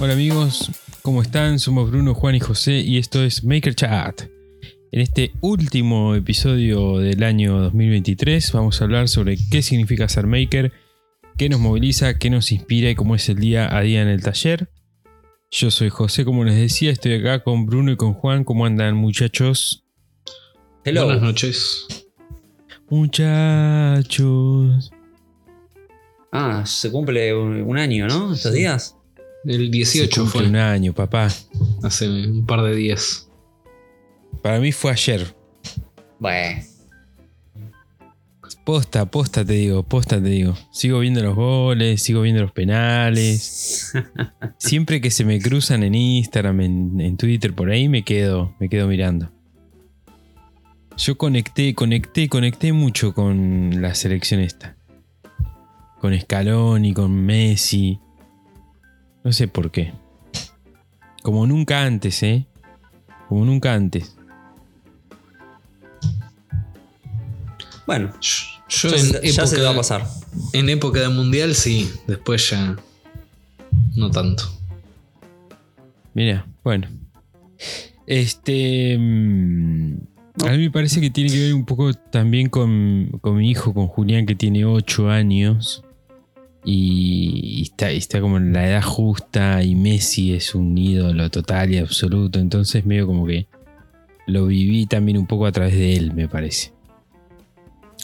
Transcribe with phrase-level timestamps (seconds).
[0.00, 0.70] Hola amigos,
[1.02, 1.58] ¿cómo están?
[1.58, 4.22] Somos Bruno, Juan y José y esto es Maker Chat.
[4.92, 10.72] En este último episodio del año 2023 vamos a hablar sobre qué significa ser maker,
[11.36, 14.22] qué nos moviliza, qué nos inspira y cómo es el día a día en el
[14.22, 14.70] taller.
[15.50, 18.44] Yo soy José, como les decía, estoy acá con Bruno y con Juan.
[18.44, 19.84] ¿Cómo andan muchachos?
[20.84, 21.06] Hello.
[21.06, 21.88] Buenas noches.
[22.88, 24.12] Muchachos.
[26.30, 28.32] Ah, se cumple un, un año, ¿no?
[28.32, 28.97] Estos días.
[29.44, 31.28] El Se 18 cumple fue, un año, papá.
[31.82, 33.28] hace un par de días.
[34.42, 35.34] Para mí fue ayer.
[36.18, 36.62] Bueno.
[38.64, 40.54] Posta, posta te digo, posta te digo.
[40.72, 43.92] Sigo viendo los goles, sigo viendo los penales.
[44.58, 48.68] Siempre que se me cruzan en Instagram, en, en Twitter, por ahí me quedo, me
[48.68, 49.30] quedo mirando.
[50.98, 54.76] Yo conecté, conecté, conecté mucho con la selección esta.
[56.00, 58.00] Con Scaloni, con Messi.
[59.28, 59.92] No sé por qué.
[61.22, 62.46] Como nunca antes, ¿eh?
[63.28, 64.16] Como nunca antes.
[67.86, 68.10] Bueno,
[68.70, 70.06] Yo ya, en se- ya se te va a pasar.
[70.54, 72.76] en época de mundial sí, después ya
[73.96, 74.44] no tanto.
[76.14, 76.88] Mira, bueno.
[78.06, 78.96] Este.
[78.98, 79.92] mm,
[80.46, 83.74] A mí me parece que tiene que ver un poco también con, con mi hijo,
[83.74, 85.84] con Julián, que tiene 8 años.
[86.70, 89.62] Y está, está como en la edad justa.
[89.62, 92.38] Y Messi es un ídolo total y absoluto.
[92.38, 93.46] Entonces, medio como que
[94.26, 96.74] lo viví también un poco a través de él, me parece.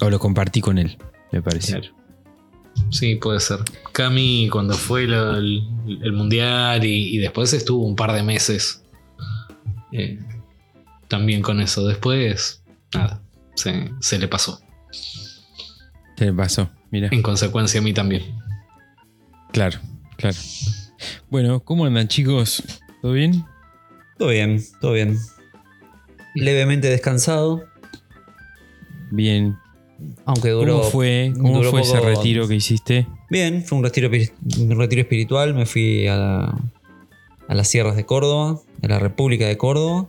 [0.01, 0.97] O lo compartí con él,
[1.31, 1.73] me parece.
[1.79, 1.95] Claro.
[2.91, 3.59] Sí, puede ser.
[3.93, 5.63] Cami cuando fue lo- el,
[6.03, 8.83] el mundial y, y después estuvo un par de meses
[9.93, 10.19] eh,
[11.09, 11.87] también con eso.
[11.87, 13.21] Después, nada,
[13.57, 14.59] se, se le pasó.
[16.17, 17.11] Se le pasó, mira.
[17.13, 18.23] En consecuencia a mí también.
[19.55, 19.79] Claro,
[20.17, 20.37] claro.
[21.31, 22.63] Bueno, ¿cómo andan, chicos?
[23.01, 23.45] ¿Todo bien?
[24.19, 25.17] Todo bien, todo bien.
[26.35, 27.65] Levemente descansado,
[29.13, 29.57] Bien.
[30.25, 30.79] aunque duró.
[30.79, 33.07] ¿Cómo fue, cómo duró fue ese retiro que hiciste?
[33.31, 34.11] Bien, fue un retiro,
[34.59, 35.55] un retiro espiritual.
[35.55, 36.61] Me fui a, la-
[37.47, 40.09] a las sierras de Córdoba, a la República de Córdoba.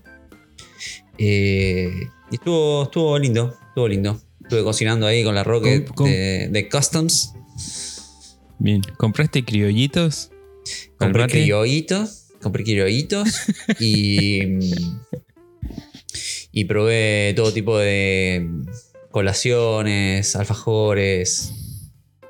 [1.19, 1.91] Eh,
[2.31, 4.19] y estuvo, estuvo lindo, estuvo lindo.
[4.41, 5.87] Estuve cocinando ahí con la Rocket.
[5.99, 7.33] De, de Customs.
[8.59, 8.81] Bien.
[8.97, 10.31] ¿Compraste criollitos?
[10.97, 12.27] ¿Para el Compré criollitos.
[12.41, 13.29] Compré criollitos.
[13.79, 14.41] y.
[16.51, 18.49] Y probé todo tipo de
[19.11, 21.51] colaciones, alfajores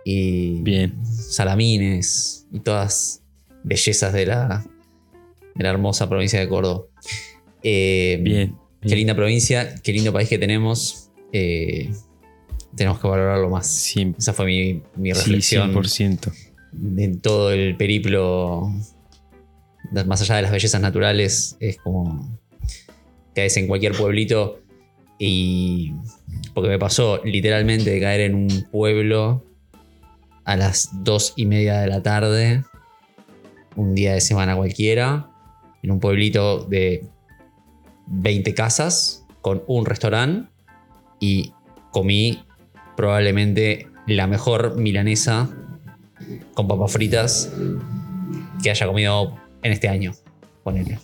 [0.03, 0.95] y Bien.
[1.05, 3.21] salamines y todas
[3.63, 4.65] bellezas de la,
[5.53, 6.85] de la hermosa provincia de Córdoba.
[7.61, 8.55] Eh, Bien.
[8.81, 11.11] Qué linda provincia, qué lindo país que tenemos.
[11.33, 11.91] Eh,
[12.75, 13.67] tenemos que valorarlo más.
[13.67, 16.31] Sí, Esa fue mi, mi sí, reflexión 100%.
[16.97, 18.71] en todo el periplo,
[20.05, 22.37] más allá de las bellezas naturales, es como
[23.33, 24.59] caes en cualquier pueblito
[25.19, 25.93] y.
[26.53, 29.43] Porque me pasó literalmente de caer en un pueblo
[30.45, 32.63] a las dos y media de la tarde,
[33.75, 35.29] un día de semana cualquiera,
[35.83, 37.05] en un pueblito de
[38.07, 40.49] 20 casas, con un restaurante
[41.19, 41.53] y
[41.91, 42.44] comí
[42.95, 45.49] probablemente la mejor milanesa
[46.53, 47.51] con papas fritas
[48.63, 50.13] que haya comido en este año.
[50.63, 50.99] Ponele.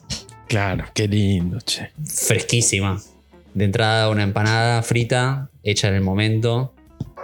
[0.47, 1.91] Claro, qué lindo, che.
[2.03, 2.99] Fresquísima.
[3.53, 6.73] De entrada, una empanada frita, hecha en el momento.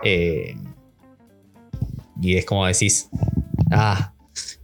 [0.04, 0.56] eh,
[2.22, 3.10] y es como decís,
[3.72, 4.14] ah,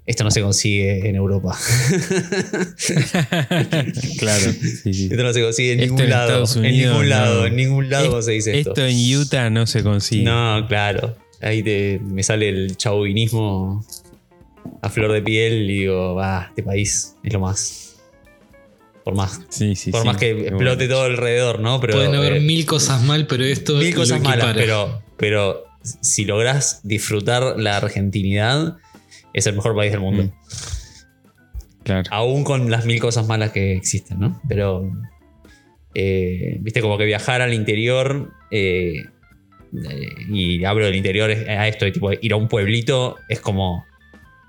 [0.05, 1.57] esto no se consigue en Europa.
[4.19, 4.51] claro.
[4.83, 5.07] sí, sí.
[5.11, 6.27] esto no se consigue en Esto ningún en lado.
[6.29, 7.45] Estados en Unidos, ningún lado, no.
[7.47, 8.69] en ningún lado Es- se dice esto.
[8.71, 10.23] Esto en Utah no se consigue.
[10.23, 11.15] No, claro.
[11.41, 13.85] Ahí te, me sale el chauvinismo
[14.81, 17.89] a flor de piel y digo, va, este país es lo más.
[19.03, 20.07] Por más, Sí, sí, por sí.
[20.07, 20.93] más que explote bueno.
[20.93, 21.81] todo alrededor, ¿no?
[21.81, 25.65] Pero, Pueden haber eh, mil cosas mal, pero esto mil lo cosas malas, pero, pero
[26.01, 28.77] si lográs disfrutar la argentinidad,
[29.33, 30.23] es el mejor país del mundo.
[30.23, 30.31] Mm.
[31.83, 32.09] Claro.
[32.11, 34.41] Aún con las mil cosas malas que existen, ¿no?
[34.47, 34.89] Pero,
[35.93, 39.03] eh, viste, como que viajar al interior, eh,
[39.73, 43.85] eh, y hablo del interior a esto, de tipo ir a un pueblito, es como,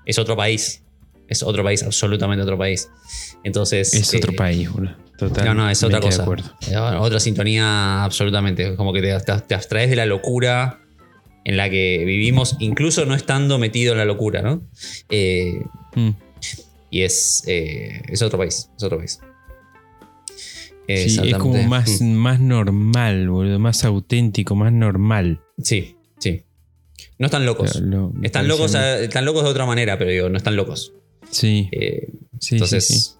[0.05, 0.81] es otro país.
[1.27, 2.87] Es otro país, absolutamente otro país.
[3.43, 3.93] Entonces...
[3.95, 4.95] Es eh, otro país, boludo.
[5.17, 5.45] Total.
[5.45, 6.23] No, no, es otra cosa.
[6.25, 6.73] De.
[6.73, 8.75] Eh, Otra sintonía absolutamente.
[8.75, 10.81] Como que te, te- te abstraes de la locura
[11.45, 14.67] en la que vivimos, incluso no estando metido en la locura, ¿no?
[15.09, 15.61] Eh,
[15.95, 16.09] Mm.
[16.91, 19.19] y es, eh, es otro país, es otro país.
[20.87, 22.13] Sí, es como más, Mm.
[22.13, 23.57] más normal, boludo.
[23.59, 25.39] Más auténtico, más normal.
[25.61, 26.43] Sí, sí.
[27.17, 27.79] No están locos.
[27.81, 30.93] Lo- Están locos, a- están locos de otra manera, pero digo, no están locos.
[31.31, 32.09] Sí, Eh,
[32.39, 33.11] sí, entonces, sí, sí.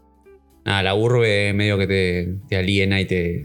[0.64, 3.42] nada, la urbe medio que te, te aliena y te.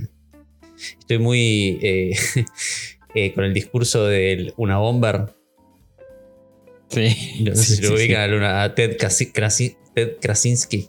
[0.99, 2.11] Estoy muy eh,
[3.15, 5.27] eh, con el discurso de una bomber.
[6.89, 10.89] Sí, No sé sí, si lo sí, ubican, a Ted, Krasi- Krasi- Ted Krasinski.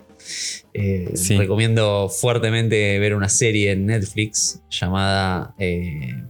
[0.74, 1.38] Eh, Sí.
[1.38, 6.24] Recomiendo fuertemente ver una serie en Netflix llamada, eh,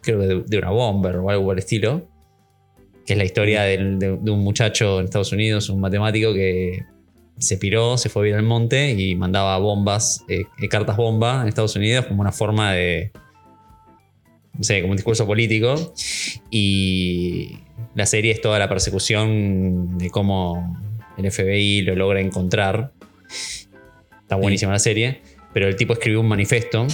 [0.00, 2.08] creo que de, de una bomber o algo por el estilo,
[3.06, 6.84] que es la historia del- de, de un muchacho en Estados Unidos, un matemático que
[7.38, 11.48] se piró, se fue a vivir al monte y mandaba bombas, eh, cartas bomba en
[11.48, 13.12] Estados Unidos como una forma de,
[14.60, 15.94] no sé, como un discurso político.
[16.50, 17.60] Y
[17.94, 20.78] la serie es toda la persecución de cómo
[21.16, 22.92] el FBI lo logra encontrar.
[24.20, 25.22] Está buenísima la serie.
[25.54, 26.86] Pero el tipo escribió un manifiesto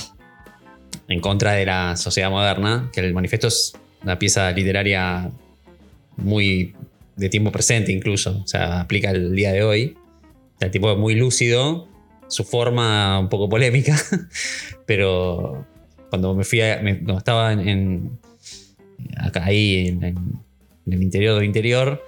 [1.08, 5.32] en contra de la sociedad moderna, que el manifiesto es una pieza literaria
[6.16, 6.72] muy
[7.16, 9.96] de tiempo presente incluso, o sea, aplica el día de hoy.
[10.54, 11.88] O sea, el tipo es muy lúcido,
[12.28, 13.96] su forma un poco polémica,
[14.86, 15.66] pero
[16.10, 18.18] cuando me fui a, me- cuando estaba en, en-
[19.16, 20.16] acá ahí en, en-
[20.86, 22.02] en el interior del interior,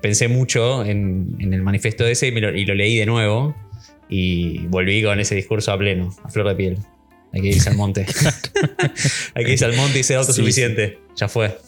[0.00, 3.54] pensé mucho en, el manifiesto ese y, me lo, y lo leí de nuevo
[4.08, 6.78] y volví con ese discurso a pleno, a flor de piel.
[7.32, 8.06] Hay que irse al monte.
[9.34, 11.00] Hay que irse al monte y ser autosuficiente.
[11.16, 11.58] Ya fue.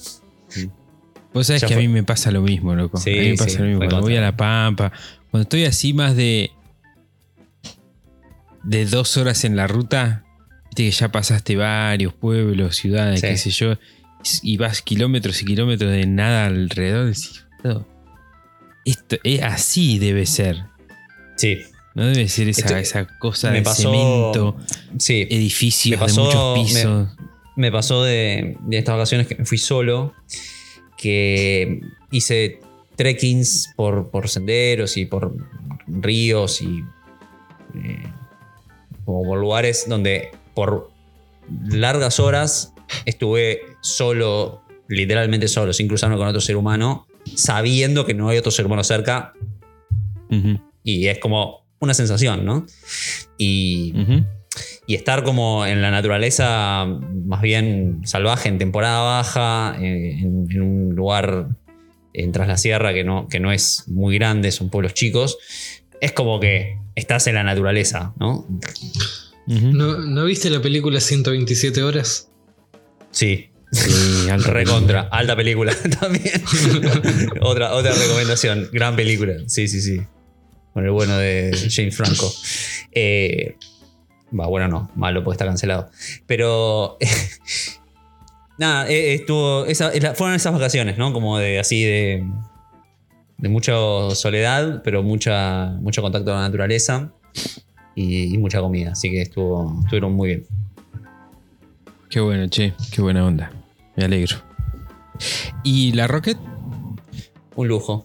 [1.34, 2.96] Vos sabés Ya que a mí me pasa lo mismo, loco.
[2.98, 3.78] Sí, a mí me pasa lo mismo.
[3.80, 4.92] Cuando voy a La Pampa,
[5.30, 6.50] cuando estoy así más de.
[8.62, 10.24] de dos horas en la ruta,
[10.76, 13.26] viste que ya pasaste varios pueblos, ciudades, Sí.
[13.28, 13.74] qué sé yo,
[14.42, 17.06] y vas kilómetros y kilómetros de nada alrededor.
[17.06, 17.86] decís, "Boludo,
[18.84, 20.64] esto es así debe ser.
[21.36, 21.58] Sí.
[21.94, 24.56] No debe ser esa, Esto- esa cosa de pasó- cemento,
[24.98, 25.26] Sí.
[25.30, 27.08] edificios pasó- de muchos pisos.
[27.56, 30.12] Me pasó de, de estas vacaciones que me fui solo,
[30.98, 31.80] que
[32.10, 32.60] hice
[32.96, 35.34] trekkings por, por senderos y por
[35.86, 36.84] ríos y
[37.74, 38.02] eh,
[39.06, 40.90] como por lugares donde por
[41.68, 42.72] largas horas
[43.04, 48.50] estuve solo, literalmente solo, sin cruzarme con otro ser humano, sabiendo que no hay otro
[48.50, 49.34] ser humano cerca
[50.82, 52.66] y es como una sensación, ¿no?
[53.36, 53.92] Y
[54.88, 60.94] estar como en la naturaleza más bien salvaje en temporada baja, eh, en, en un
[60.94, 61.48] lugar
[62.14, 65.36] en tras la sierra que no, que no es muy grande, son pueblos chicos,
[66.00, 68.46] es como que estás en la naturaleza, ¿no?
[69.46, 72.30] ¿No, ¿No viste la película 127 horas?
[73.10, 73.50] Sí.
[73.72, 76.42] Sí, alta Recontra, alta película también.
[77.40, 79.34] otra, otra recomendación, gran película.
[79.46, 80.00] Sí, sí, sí.
[80.72, 82.32] Con el bueno de James Franco.
[82.92, 83.56] Eh,
[84.38, 85.88] Va, bueno, no, malo porque está cancelado.
[86.26, 86.98] Pero.
[88.58, 89.64] nada, eh, estuvo.
[89.66, 91.12] esa- fueron esas vacaciones, ¿no?
[91.12, 92.24] Como de así de.
[93.38, 93.72] De mucha
[94.14, 97.12] soledad, pero mucha, mucho contacto con la naturaleza
[97.96, 98.92] y, y mucha comida.
[98.92, 100.44] Así que estuvo, estuvieron muy bien.
[102.08, 103.50] Qué bueno, che, qué buena onda.
[103.96, 104.36] Me alegro.
[105.64, 106.36] ¿Y la Rocket?
[107.56, 108.04] Un lujo.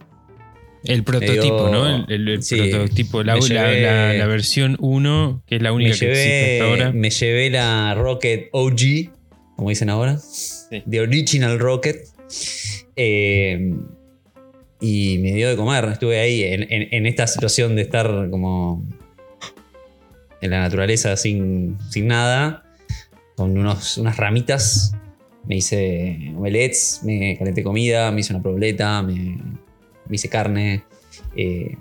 [0.83, 2.07] El prototipo, dio- ¿no?
[2.07, 6.05] El, sí, prototipo, la, llevé- la- la versión 1, que es la única me que
[6.11, 6.91] existe hasta llevé, ahora.
[6.91, 9.11] me llevé la Rocket OG,
[9.55, 10.17] como dicen ahora.
[10.89, 11.97] The Original Rocket.
[12.95, 13.75] Eh,
[14.79, 15.85] y me dio de comer.
[15.85, 18.83] Estuve ahí en, en- en esta situación de estar como
[20.41, 22.63] en la naturaleza sin, sin nada,
[23.35, 24.95] con unos, unas ramitas.
[25.47, 29.37] Me hice omelets, me calenté comida, me hice una probleta, me,
[30.07, 30.83] me hice carne.
[31.35, 31.77] Eh,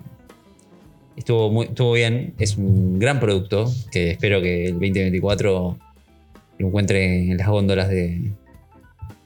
[1.17, 2.35] estuvo, muy, estuvo bien.
[2.39, 5.79] Es un gran producto que espero que el 2024
[6.59, 8.33] lo encuentre en las góndolas de,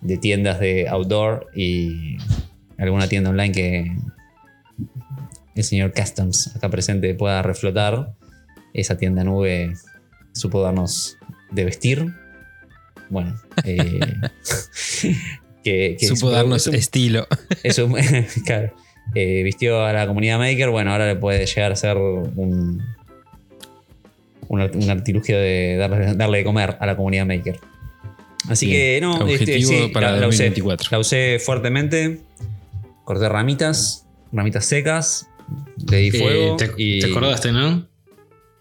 [0.01, 2.17] de tiendas de outdoor y
[2.79, 3.97] alguna tienda online que
[5.55, 8.15] el señor Customs acá presente pueda reflotar.
[8.75, 9.73] Esa tienda nube
[10.33, 11.17] supo darnos
[11.53, 12.07] de vestir.
[13.09, 14.01] Bueno, eh,
[15.65, 17.27] que, que Supo darnos un- estilo.
[17.63, 17.95] es un-
[18.45, 18.73] claro,
[19.15, 20.71] eh, vistió a la comunidad maker.
[20.71, 22.83] Bueno, ahora le puede llegar a ser un,
[24.49, 27.59] un, art- un artilugio de darle, darle de comer a la comunidad maker.
[28.49, 28.79] Así Bien.
[28.79, 30.89] que no, Objetivo este, sí, para la, la usé, 2024.
[30.91, 32.21] la usé fuertemente.
[33.05, 35.29] Corté ramitas, ramitas secas,
[35.91, 36.55] le di fuego.
[36.55, 37.87] Eh, te, y, te acordaste, ¿no?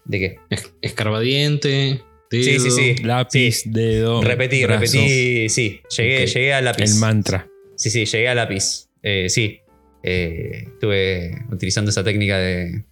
[0.04, 0.36] ¿De qué?
[0.50, 2.00] Es- Escarbadiente.
[2.30, 2.94] Sí, sí, sí.
[3.04, 4.20] Lápiz, dedo.
[4.22, 5.48] repetí, brazo, repetí.
[5.48, 6.90] Sí, llegué, llegué al lápiz.
[6.92, 7.48] El mantra.
[7.76, 8.88] Sí, sí, llegué a lápiz.
[9.02, 9.60] Eh, sí.
[10.02, 12.84] Eh, estuve utilizando esa técnica de,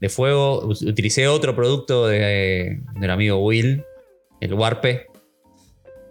[0.00, 0.64] de fuego.
[0.68, 3.82] Utilicé otro producto de- del amigo Will,
[4.40, 5.06] el Warpe.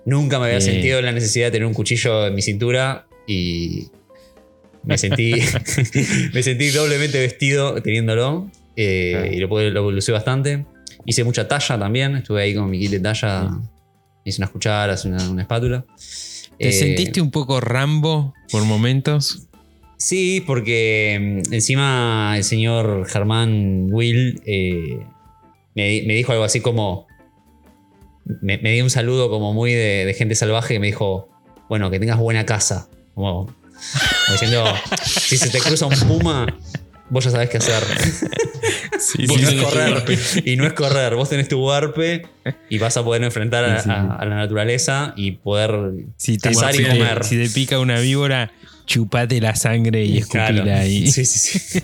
[0.06, 3.88] Nunca me había sentido la necesidad de tener un cuchillo en mi cintura y
[4.84, 5.34] me sentí,
[6.34, 8.52] me sentí doblemente vestido teniéndolo.
[8.78, 9.62] Eh, Claro.
[9.62, 10.66] Y lo, lo usé bastante.
[11.06, 12.16] Hice mucha talla también.
[12.16, 13.50] Estuve ahí con mi kit de talla.
[14.24, 15.86] Hice unas cucharas, una, una espátula.
[16.60, 19.48] ¿Te Eh, sentiste un poco Rambo por momentos?
[19.98, 25.00] Sí, porque mm, encima el señor Germán Will eh,
[25.76, 27.08] me, di- me dijo algo así como.
[28.42, 31.30] Me, me dio un saludo como muy de, de gente salvaje y me dijo:
[31.70, 32.90] Bueno, que tengas buena casa.
[33.16, 34.66] Como, como diciendo:
[35.06, 36.46] Si se te cruza un puma,
[37.10, 37.82] vos ya sabés qué hacer.
[39.00, 40.04] Sí, Y no es correr.
[40.46, 41.16] Y no es correr.
[41.16, 42.26] Vos tenés tu warpe
[42.70, 43.96] y vas a poder enfrentar a, Sí, sí, sí.
[43.96, 45.72] a- a la naturaleza y poder
[46.18, 47.24] Si te, cazar y comer.
[47.24, 48.52] si te pica una víbora,
[48.86, 50.80] chupate la sangre y escupila Claro.
[50.82, 51.08] ahí.
[51.12, 51.80] Sí, sí, sí.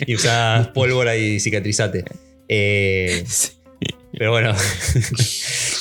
[0.06, 2.04] Y usás pólvora y cicatrizate.
[2.48, 3.24] Eh,
[4.16, 4.54] pero bueno,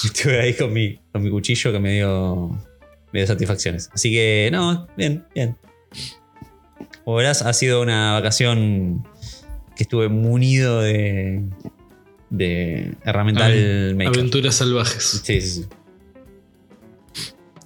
[0.05, 2.49] estuve ahí con mi, con mi cuchillo que me dio,
[3.11, 3.89] me dio satisfacciones.
[3.93, 5.55] Así que, no, bien, bien.
[7.03, 9.05] Como verás, ha sido una vacación
[9.75, 11.43] que estuve munido de,
[12.29, 14.07] de herramental Aven-.
[14.07, 15.21] Aventuras salvajes.
[15.23, 15.65] Sí, sí, sí.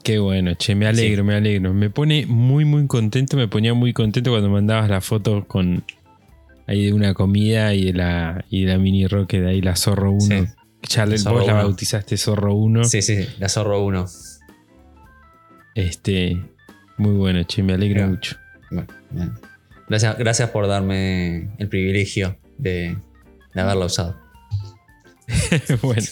[0.03, 1.73] Qué bueno, che, me alegro, me alegro.
[1.73, 3.35] Me pone muy, muy contento.
[3.35, 5.83] Me ponía muy contento cuando mandabas la foto con
[6.65, 9.75] ahí de una comida y de la, y de la mini rocket, de ahí la
[9.75, 10.21] Zorro 1.
[10.21, 10.45] Sí.
[10.89, 11.63] Ya le- Zorro vos la 1.
[11.63, 12.85] bautizaste Zorro 1.
[12.85, 14.05] Sí, sí, la zorro 1.
[15.75, 16.41] Este,
[16.97, 18.37] muy bueno, che, me alegro mucho.
[18.71, 19.33] Bueno, bien.
[19.89, 22.97] Gracias, gracias por darme el privilegio de,
[23.53, 24.17] de haberla usado.
[25.81, 26.05] bueno.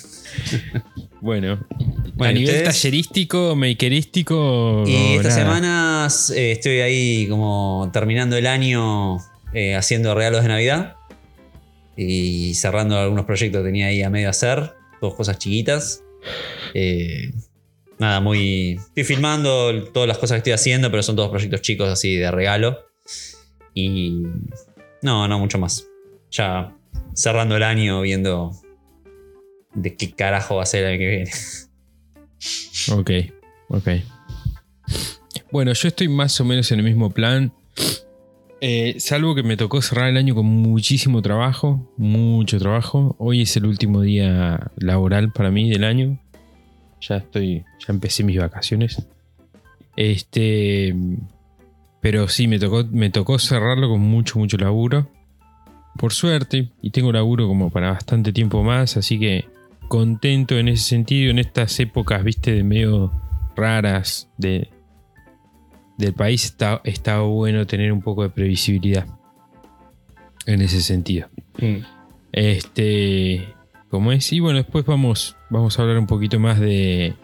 [1.21, 2.81] Bueno, a Bueno, ¿y nivel ustedes?
[2.81, 4.83] tallerístico, makerístico.
[4.85, 5.45] Y estas nada.
[5.45, 9.17] semanas eh, estoy ahí como terminando el año
[9.53, 10.95] eh, haciendo regalos de Navidad
[11.97, 16.03] y cerrando algunos proyectos que tenía ahí a medio hacer, dos cosas chiquitas.
[16.73, 17.31] Eh,
[17.97, 18.73] nada, muy...
[18.73, 22.29] Estoy filmando todas las cosas que estoy haciendo, pero son todos proyectos chicos así de
[22.31, 22.84] regalo.
[23.75, 24.23] Y...
[25.03, 25.87] No, no mucho más.
[26.31, 26.75] Ya
[27.13, 28.51] cerrando el año viendo
[29.75, 31.31] de qué carajo va a ser el año que viene.
[32.91, 33.09] Ok,
[33.69, 33.87] ok.
[35.51, 37.51] Bueno, yo estoy más o menos en el mismo plan.
[38.61, 43.15] Eh, salvo que me tocó cerrar el año con muchísimo trabajo, mucho trabajo.
[43.17, 46.19] Hoy es el último día laboral para mí del año.
[47.01, 49.07] Ya estoy, ya empecé mis vacaciones.
[49.95, 50.95] Este,
[52.05, 55.09] pero sí, me tocó, me tocó cerrarlo con mucho, mucho laburo.
[55.97, 59.45] Por suerte, y tengo laburo como para bastante tiempo más, así que
[59.87, 63.11] contento en ese sentido, en estas épocas, viste, de medio
[63.55, 64.69] raras de,
[65.97, 69.07] del país, está, está bueno tener un poco de previsibilidad
[70.45, 71.27] en ese sentido.
[72.31, 73.51] Este,
[73.89, 77.15] como es, y bueno, después vamos, vamos a hablar un poquito más de,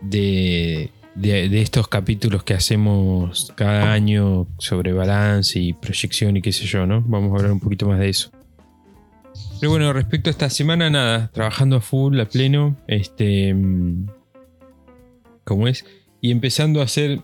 [0.00, 6.66] de, de, estos capítulos que hacemos cada año sobre balance y proyección y qué sé
[6.66, 7.02] yo, ¿no?
[7.02, 8.30] Vamos a hablar un poquito más de eso.
[9.60, 14.06] Pero bueno, respecto a esta semana, nada, trabajando a full, a pleno, este, mm,
[15.44, 15.84] ¿cómo es?
[16.20, 17.20] Y empezando a hacer,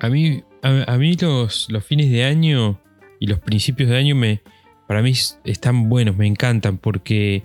[0.00, 2.80] a mí, a mí los, los fines de año
[3.20, 4.42] y los principios de año me,
[4.88, 5.12] para mí
[5.44, 7.44] están buenos, me encantan porque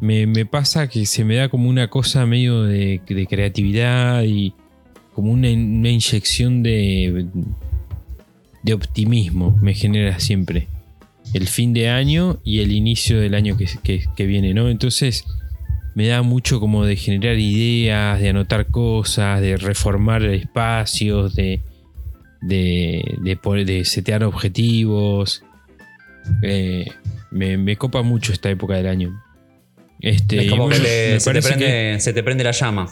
[0.00, 4.54] me, me pasa que se me da como una cosa medio de, de creatividad y
[5.18, 7.26] como una, una inyección de,
[8.62, 10.68] de optimismo me genera siempre
[11.34, 14.68] el fin de año y el inicio del año que, que- que viene, ¿no?
[14.68, 15.24] Entonces
[15.96, 21.62] me da mucho como de generar ideas, de anotar cosas, de reformar espacios, de,
[22.40, 25.42] de, de, setear objetivos.
[26.44, 26.86] Eh,
[27.32, 29.20] me, me copa mucho esta época del año.
[29.98, 32.88] Este, es como bueno, que te- se, te prende, se te prende la llama.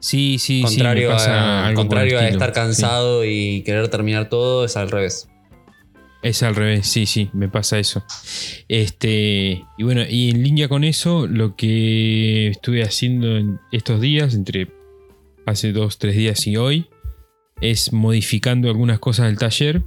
[0.00, 1.12] Sí, sí, contrario sí.
[1.14, 2.54] pasa a, contrario a estar sí.
[2.54, 5.28] cansado y querer terminar todo, es al revés.
[6.22, 8.04] Es al revés, sí, sí, me pasa eso.
[8.68, 14.34] Este, y bueno, y en línea con eso, lo que estuve haciendo en estos días,
[14.34, 14.72] entre
[15.46, 16.88] hace dos, tres días y hoy,
[17.60, 19.82] es modificando algunas cosas del taller.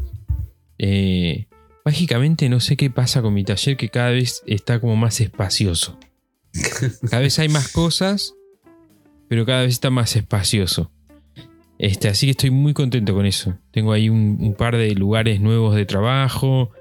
[0.78, 1.48] Eh,
[1.84, 6.00] mágicamente no sé qué pasa con mi taller, que cada vez está como más espacioso.
[7.10, 8.34] Cada vez hay más cosas,
[9.30, 10.92] pero cada vez está más espacioso.
[11.78, 13.58] Este, así que estoy muy contento con eso.
[13.72, 16.72] Tengo ahí un, par de lugares nuevos de trabajo,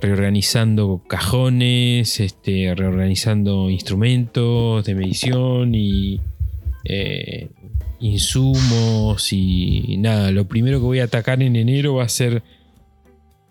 [0.00, 6.20] reorganizando cajones, este, reorganizando instrumentos de medición y
[6.84, 7.50] eh,
[8.00, 10.30] insumos y nada.
[10.30, 12.42] Lo primero que voy a atacar en enero va a ser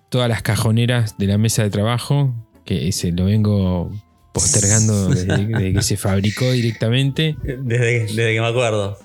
[0.10, 2.34] todas las cajoneras de la mesa de trabajo,
[2.66, 3.92] que se lo vengo
[4.34, 7.36] postergando desde, desde que se fabricó directamente.
[7.44, 8.98] Desde, desde que me acuerdo.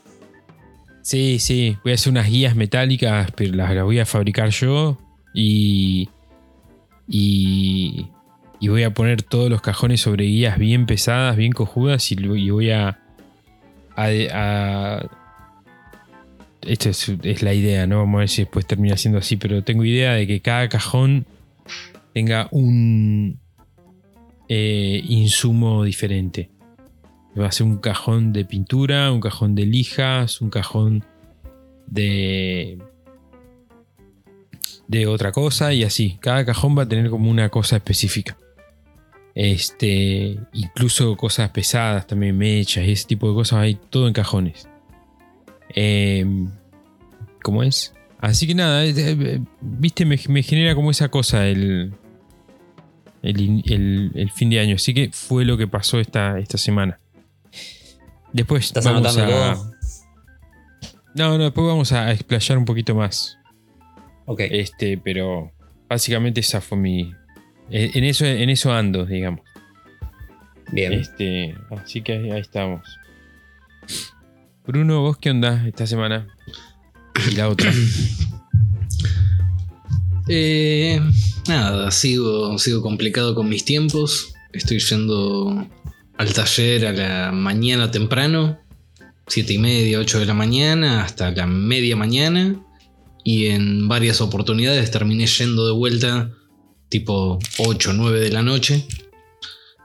[1.02, 4.99] Sí, sí, voy a hacer unas guías metálicas, pero las, las voy a fabricar yo
[5.33, 6.09] y,
[7.09, 8.09] y,
[8.59, 12.16] y voy a poner todos los cajones sobre guías bien pesadas, bien cojudas y
[12.50, 12.99] voy a,
[13.97, 15.06] a, a-
[16.62, 17.99] esto es, es la idea, ¿no?
[17.99, 21.25] Vamos a ver si después termina siendo así, pero tengo idea de que cada cajón
[22.12, 23.38] tenga un
[24.48, 26.50] eh, insumo diferente.
[27.38, 31.04] Va a ser un cajón de pintura, un cajón de lijas, un cajón
[31.86, 32.78] de
[34.88, 36.18] de otra cosa y así.
[36.20, 38.36] Cada cajón va a tener como una cosa específica.
[39.34, 44.68] Este, incluso cosas pesadas también, mechas y ese tipo de cosas, hay todo en cajones.
[45.74, 46.50] Em,
[47.42, 47.94] ¿Cómo es?
[48.18, 51.92] Así que nada, eh, viste, me, me genera como esa cosa el,
[53.26, 54.76] el, in- el- el fin de año.
[54.76, 56.99] Así que fue lo que pasó esta, esta semana.
[58.33, 59.73] Después ¿Estás vamos anotando a- todo?
[61.14, 63.38] No, no, después vamos a explayar un poquito más.
[64.26, 64.40] Ok.
[64.50, 65.50] Este, pero
[65.88, 67.12] básicamente esa fue mi.
[67.71, 69.40] eh, En eso, en eso ando, digamos.
[70.73, 70.92] Bien.
[70.92, 72.83] Este, así que ahí, ahí estamos.
[74.66, 76.26] Bruno, ¿vos qué onda esta semana?
[77.30, 77.71] Y la otra.
[80.28, 81.00] Eh,
[81.49, 84.35] nada, sigo, sigo complicado con mis tiempos.
[84.52, 85.68] Estoy yendo
[86.16, 88.59] al taller a la mañana temprano,
[89.28, 92.62] 7 y media, 8 de la mañana, hasta la media mañana.
[93.23, 96.30] Y en varias oportunidades terminé yendo de vuelta
[96.88, 98.87] tipo 8 o 9 de la noche.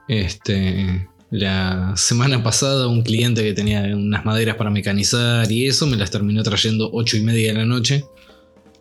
[0.08, 5.98] Este, la semana pasada un cliente que tenía unas maderas para mecanizar y eso me
[5.98, 8.04] las terminó trayendo 8 y media de la noche.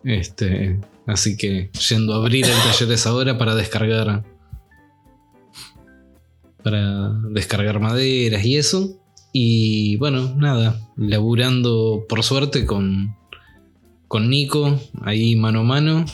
[0.03, 4.23] Este, así que yendo a abrir el taller esa hora para descargar
[6.63, 8.97] para descargar maderas y eso.
[9.33, 13.15] Y bueno, nada, laburando por suerte con
[14.07, 16.05] con Nico ahí mano a mano.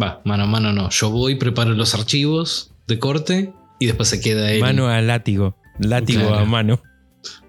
[0.00, 4.20] Va, mano a mano no, yo voy, preparo los archivos de corte y después se
[4.20, 5.56] queda él Mano a látigo.
[5.78, 6.36] Látigo Claro.
[6.36, 6.82] a mano.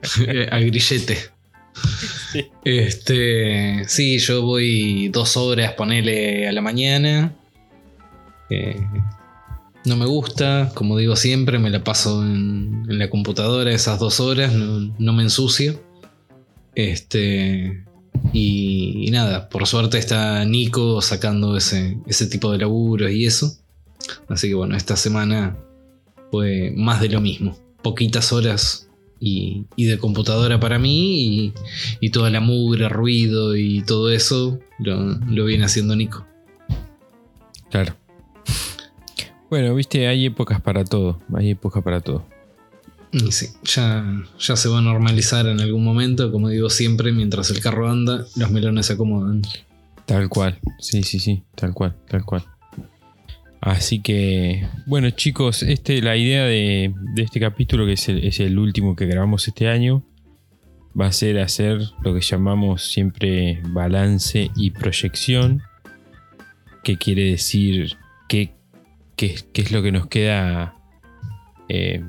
[0.52, 1.18] a grillete.
[2.64, 7.36] Este, sí, yo voy dos horas, ponele a la mañana.
[8.50, 8.80] Eh,
[9.86, 14.54] no me gusta, como digo siempre, me la paso en, la computadora esas dos horas,
[14.54, 15.82] no, me ensucio.
[16.74, 17.84] Este,
[18.34, 23.58] y, y nada, por suerte está Nico sacando ese, ese tipo de laburos y eso.
[24.28, 25.58] Así que bueno, esta semana
[26.32, 27.58] fue más de lo mismo.
[27.82, 28.85] Poquitas horas
[29.20, 31.54] y, y de computadora para mí y,
[32.00, 36.26] y toda la mugre, ruido y todo eso lo, lo viene haciendo Nico.
[37.70, 37.96] Claro.
[39.50, 41.20] Bueno, viste, hay épocas para todo.
[41.34, 42.26] Hay épocas para todo.
[43.12, 47.50] Y sí, ya, ya se va a normalizar en algún momento, como digo siempre, mientras
[47.52, 49.44] el carro anda, los melones se acomodan.
[50.06, 50.60] Tal cual.
[50.80, 51.44] Sí, sí, sí.
[51.56, 52.44] Tal cual, tal cual.
[53.66, 59.08] Así que, bueno chicos, este, la idea de, este capítulo, que es el, último que
[59.08, 60.04] grabamos este año,
[61.00, 65.64] va a ser hacer lo que llamamos siempre balance y proyección,
[66.84, 67.98] que quiere decir
[68.30, 68.54] qué,
[69.16, 70.76] qué- es lo que nos queda,
[71.68, 72.04] eh,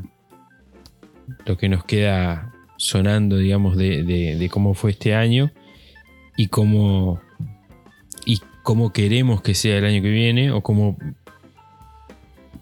[1.47, 5.51] lo que nos queda sonando, digamos, de, de- de cómo fue este año
[6.37, 7.19] y cómo,
[8.27, 10.99] y cómo queremos que sea el año que viene o cómo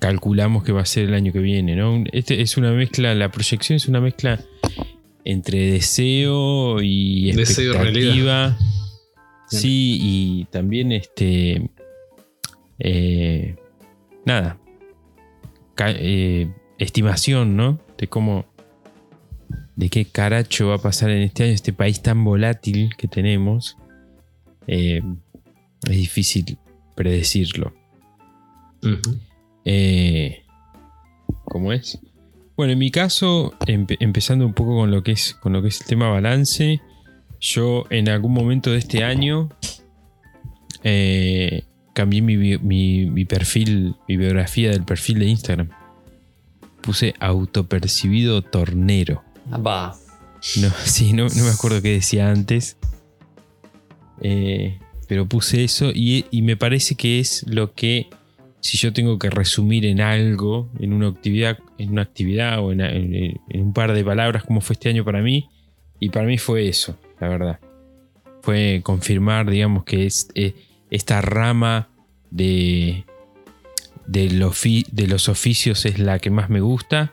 [0.05, 2.05] calculamos que va a ser el año que viene, ¿no?
[2.13, 4.39] Este es una mezcla, la proyección es una mezcla
[5.25, 8.55] entre deseo y Deseo expectativa.
[9.49, 11.71] Sí, y también este.
[12.79, 13.57] eh,
[14.27, 14.59] nada.
[15.79, 17.81] Eh, estimación, ¿no?
[17.97, 18.45] De cómo.
[19.75, 23.79] De qué caracho va a pasar en este año, este país tan volátil que tenemos.
[24.67, 25.01] Eh,
[25.89, 26.59] es difícil
[26.95, 27.73] predecirlo.
[29.65, 30.45] Eh,
[31.45, 31.99] ¿Cómo es?
[32.57, 35.69] Bueno, en mi caso, empe- empezando un poco con lo que es con lo que
[35.69, 36.81] es el tema balance,
[37.41, 39.49] yo en algún momento de este año
[40.83, 45.69] eh, cambié mi, bi- mi- mi perfil, mi biografía del perfil de Instagram.
[46.81, 49.23] Puse autopercibido tornero.
[49.51, 49.97] Ah, Va.
[50.61, 52.77] No, sí, no, no me acuerdo qué decía antes.
[54.21, 58.09] Eh, pero puse eso y, y me parece que es lo que,
[58.65, 63.39] si yo tengo que resumir en algo, en una actividad, en una actividad o en,
[63.53, 65.51] un par de palabras, como fue este año para mí,
[66.01, 67.61] y para mí fue eso, la verdad.
[68.41, 70.55] Fue confirmar, digamos, que es eh,
[70.89, 71.91] esta rama
[72.31, 73.05] de,
[74.07, 77.13] del ofi- de los oficios es la que más me gusta.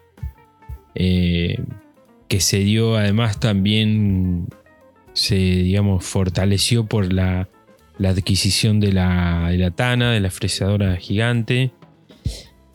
[0.95, 1.59] Eh,
[2.29, 4.47] que se dio además también
[5.11, 7.49] se, digamos, fortaleció por la,
[8.01, 11.71] la adquisición de la, de la Tana, de la fresadora gigante.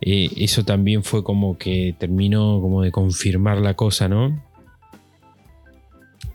[0.01, 4.41] Eh, eso también fue como que terminó como de confirmar la cosa, ¿no?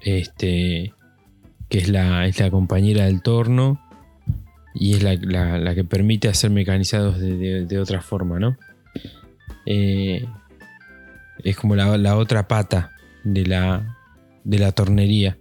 [0.02, 0.94] Este,
[1.70, 3.80] que es la, es la compañera del torno
[4.74, 8.58] y es la, que permite hacer mecanizados de, otra forma, ¿no?
[9.66, 10.26] Eh,
[11.46, 12.92] es como la, otra pata
[13.24, 13.98] de la,
[14.44, 15.38] de la tornería.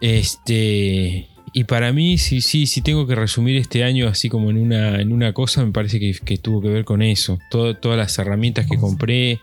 [0.00, 1.28] Este.
[1.54, 5.00] Y para mí, sí, sí, sí tengo que resumir este año así como en una,
[5.00, 7.38] en una cosa, me parece que, tuvo que ver con eso.
[7.50, 9.40] todas las herramientas que compré,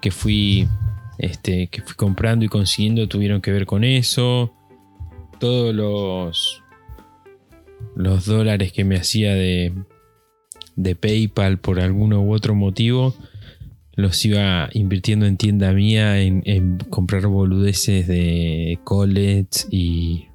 [0.00, 0.68] que fui,
[1.18, 4.52] este, que fui comprando y consiguiendo, tuvieron que ver con eso.
[5.40, 6.62] Todos los,
[7.96, 9.72] los dólares que me hacía de,
[10.76, 13.16] de PayPal por alguno u otro motivo,
[13.94, 20.26] los iba invirtiendo en tienda mía, en, comprar boludeces de college y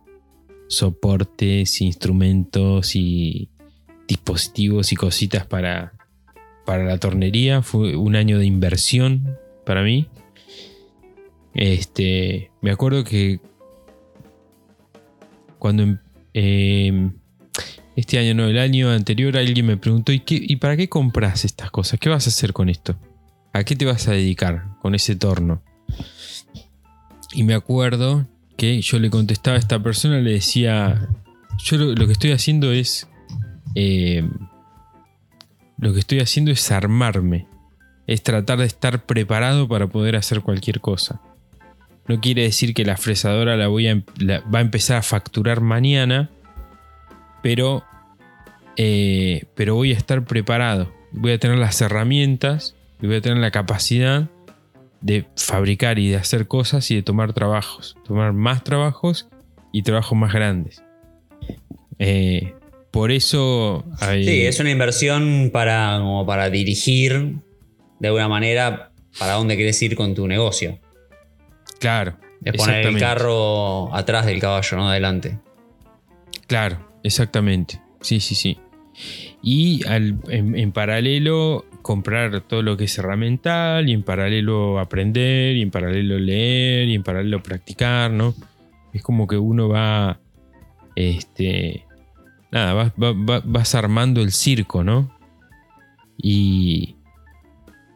[0.72, 3.50] soportes, instrumentos y
[4.08, 5.94] dispositivos y cositas para,
[6.66, 7.62] para la tornería.
[7.62, 10.08] Fue un año de inversión para mí.
[11.54, 13.42] Este, me acuerdo que
[15.60, 16.00] cuando em,
[16.34, 17.14] em,
[17.98, 21.70] este año no, el año anterior alguien me preguntó, ¿y, ¿y para qué compras estas
[21.70, 22.00] cosas?
[22.00, 22.98] ¿Qué vas a hacer con esto?
[23.52, 25.62] ¿A qué te vas a dedicar con ese torno?
[27.34, 28.26] Y me acuerdo
[28.62, 31.08] yo le contestaba a esta persona, le decía,
[31.63, 33.08] yo lo, que estoy haciendo es...
[33.76, 34.28] Eh,
[35.78, 37.47] lo que estoy haciendo es armarme.
[38.06, 41.21] Es tratar de estar preparado para poder hacer cualquier cosa.
[42.08, 45.62] No quiere decir que la fresadora la voy a, em, va a empezar a facturar
[45.62, 46.30] mañana,
[47.41, 47.84] pero,
[48.78, 50.93] eh, pero voy a estar preparado.
[51.12, 54.30] Voy a tener las herramientas y voy a tener la capacidad
[55.02, 59.28] de fabricar y de hacer cosas y de tomar trabajos, tomar más trabajos
[59.72, 60.84] y trabajos más grandes.
[62.00, 62.54] Eh,
[62.92, 63.86] por eso...
[64.00, 67.36] Sí, es una inversión para, como para dirigir
[68.00, 70.80] de alguna manera para dónde quieres ir con tu negocio.
[71.80, 72.18] Claro.
[72.44, 75.38] Es poner el carro atrás del caballo, no adelante.
[76.48, 77.82] Claro, exactamente.
[78.02, 78.58] Sí, sí, sí.
[79.44, 85.72] Y en, paralelo comprar todo lo que es herramental y en paralelo aprender y en
[85.72, 88.36] paralelo leer y en paralelo practicar, ¿no?
[88.94, 90.20] Es como que uno va,
[90.96, 91.86] este,
[92.52, 95.17] nada, vas, armando el circo, ¿no?
[96.17, 96.96] Y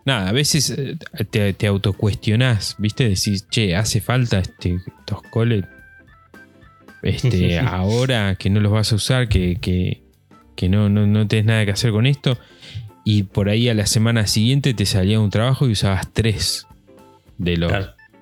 [0.06, 0.98] nada, a veces eh,
[1.30, 3.08] te, te autocuestionás, ¿viste?
[3.08, 5.66] Decís, che, hace falta este, estos coles
[7.06, 10.04] este, ahora que no los vas a usar, que, que,
[10.56, 12.38] que no, no, no tenés nada que hacer con esto
[13.06, 16.68] y por ahí a la semana siguiente te salía un trabajo y usabas tres
[17.38, 17.72] de los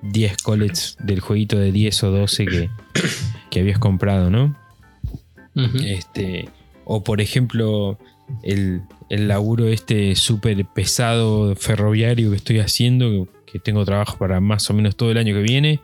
[0.02, 2.70] 10 collets del jueguito de 10 o 12 que,
[3.50, 4.54] que habías comprado, ¿no?
[5.84, 6.50] este,
[6.84, 7.98] o por ejemplo,
[8.42, 14.68] el, el laburo este súper pesado ferroviario que estoy haciendo, que tengo trabajo para más
[14.68, 15.80] o menos todo el año que viene.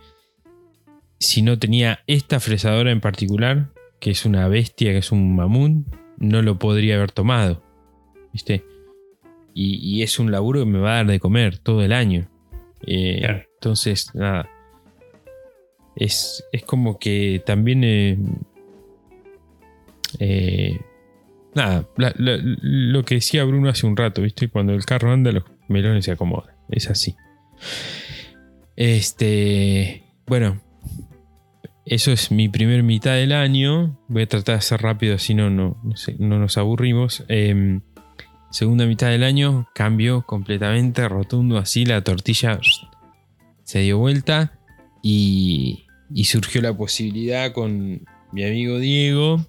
[1.18, 5.86] Si no tenía esta fresadora en particular, que es una bestia, que es un mamún,
[6.18, 7.62] no lo podría haber tomado.
[8.32, 8.64] ¿Viste?
[9.54, 12.28] Y, es un laburo que me va a dar de comer todo el año.
[12.86, 14.48] Eh, entonces, nada.
[15.96, 17.84] Es, como que también...
[17.84, 18.18] Eh,
[20.18, 20.80] eh,
[21.54, 24.48] nada, lo que decía Bruno hace un rato, ¿viste?
[24.48, 26.54] Cuando el carro anda, los melones se acomodan.
[26.70, 27.16] Es así.
[28.76, 30.04] Este.
[30.26, 30.60] Bueno.
[31.86, 33.98] Eso es mi primer mitad del año.
[34.06, 35.76] Voy a tratar de ser rápido, si no, no,
[36.18, 37.24] no nos aburrimos.
[37.28, 37.80] Eh,
[38.50, 42.58] Segunda mitad del año cambió completamente, rotundo, así la tortilla
[43.62, 44.58] se dio vuelta
[45.02, 45.86] y,
[46.24, 49.46] surgió la posibilidad con mi amigo Diego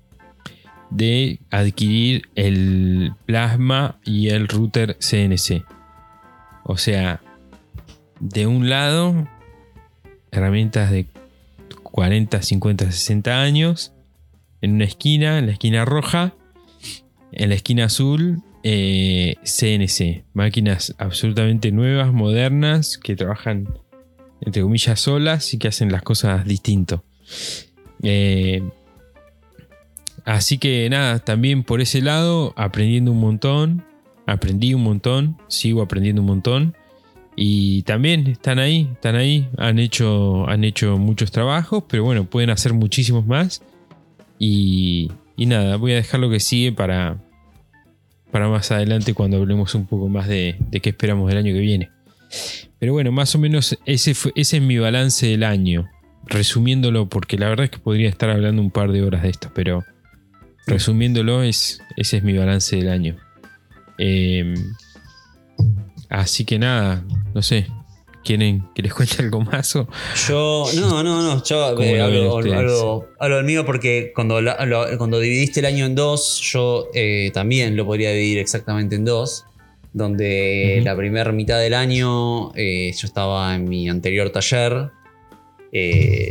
[0.92, 5.66] de adquirir el plasma y el router CNC.
[6.64, 7.22] O sea,
[8.20, 9.28] de un lado,
[10.30, 11.08] herramientas de
[11.82, 13.94] 40, 50, 60 años,
[14.62, 16.36] en una esquina, en la esquina roja,
[17.32, 23.68] en la esquina azul, CNC, eh, máquinas absolutamente nuevas, modernas, que trabajan
[24.42, 27.04] entre comillas solas y que hacen las cosas distinto.
[28.04, 28.64] Eh,
[30.26, 33.84] así que nada, también por ese lado, aprendiendo un montón,
[34.26, 36.76] aprendí un montón, sigo aprendiendo un montón.
[37.36, 42.50] Y también están ahí, están ahí, han hecho, han hecho muchos trabajos, pero bueno, pueden
[42.50, 43.64] hacer muchísimos más.
[44.38, 47.18] Y, y nada, voy a dejar lo que sigue para,
[48.32, 51.92] para más adelante cuando hablemos un poco más de, qué esperamos del año que viene.
[52.80, 55.90] Pero bueno, más o menos ese, ese es mi balance del año.
[56.26, 59.52] resumiéndolo, porque la verdad es que podría estar hablando un par de horas de esto,
[59.54, 59.84] pero
[60.66, 63.18] resumiéndolo, es, ese es mi balance del año.
[63.98, 64.54] Eh,
[66.10, 67.68] así que nada, no sé.
[68.24, 69.76] ¿Quieren que les cuente algo más?
[69.76, 69.88] O?
[70.28, 71.44] Yo, no, no, no.
[71.44, 75.66] Yo ¿Cómo eh, hablo, hablo- hablo del mío porque cuando, la- lo- cuando dividiste el
[75.66, 79.46] año en dos, yo eh, también lo podría dividir exactamente en dos.
[79.94, 84.90] Donde la primera mitad del año eh, yo estaba en mi anterior taller.
[85.74, 86.30] eh,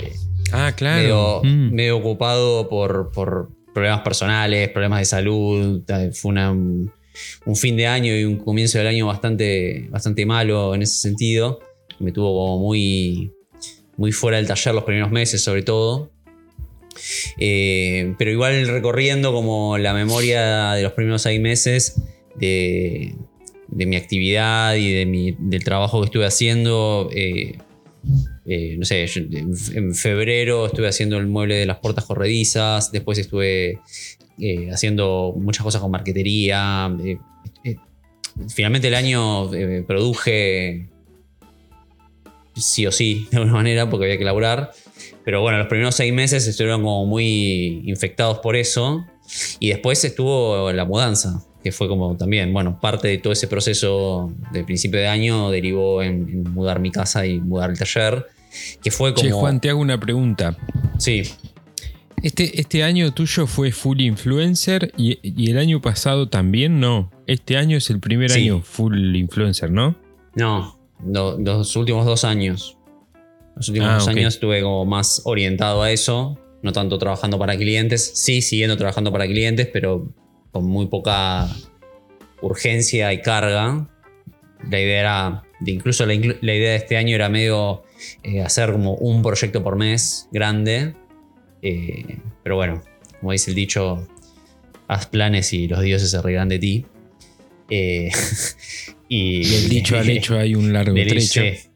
[0.52, 1.00] Ah, claro.
[1.02, 1.72] medio, Mm.
[1.74, 5.82] medio ocupado por, por problemas personales, problemas de salud.
[6.14, 10.82] Fue una- un fin de año y un comienzo del año bastante, bastante malo en
[10.82, 11.60] ese sentido.
[12.00, 13.32] Me tuvo como muy,
[13.96, 16.10] muy fuera del taller los primeros meses, sobre todo.
[17.38, 22.02] Eh, pero igual recorriendo como la memoria de los primeros seis meses
[22.36, 23.14] de,
[23.68, 27.08] de mi actividad y de mi- del trabajo que estuve haciendo.
[27.14, 27.58] eh,
[28.46, 33.78] eh, no sé, en febrero estuve haciendo el mueble de las puertas corredizas, después estuve
[34.72, 36.90] haciendo muchas cosas con marquetería.
[38.48, 39.50] finalmente el año
[39.86, 40.88] produje
[42.60, 44.70] sí o sí, de alguna manera, porque había que laburar.
[45.24, 49.04] Pero bueno, los primeros seis meses estuvieron como muy infectados por eso.
[49.60, 54.32] Y después estuvo la mudanza, que fue como también, bueno, parte de todo ese proceso
[54.52, 58.26] de principio de año derivó en, en mudar mi casa y mudar el taller.
[58.82, 59.28] Que fue como.
[59.28, 60.56] Che, Juan, te hago una pregunta.
[60.98, 61.22] Sí,
[62.22, 67.10] Este, este año tuyo fue full influencer y, y el año pasado también no.
[67.28, 68.40] Este año es el primer Sí.
[68.42, 69.94] año full influencer, ¿no?
[70.34, 72.76] no, los últimos dos años.
[73.56, 77.56] Los últimos Ah, dos años estuve como más orientado a eso, no tanto trabajando para
[77.56, 80.12] clientes, sí, siguiendo trabajando para clientes, pero
[80.50, 81.48] con muy poca
[82.42, 83.88] urgencia y carga.
[84.70, 87.82] La idea era, de incluso la, inclu- la idea de este año era medio
[88.22, 90.94] eh, hacer como un proyecto por mes grande.
[91.62, 92.82] Eh, pero bueno,
[93.20, 94.06] como dice el dicho,
[94.88, 96.86] haz planes y los dioses se reirán de ti.
[97.70, 98.10] Eh,
[99.12, 101.42] y, Del dicho al hecho hay un largo trecho.
[101.42, 101.68] sí,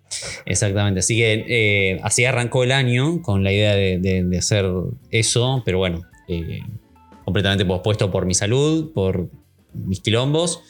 [0.46, 1.00] exactamente.
[1.00, 4.64] Así que eh, así arrancó el año con la idea de, de- de hacer
[5.10, 6.60] eso, pero bueno, eh,
[7.24, 9.28] completamente pospuesto por mi salud, por
[9.74, 10.60] mis quilombos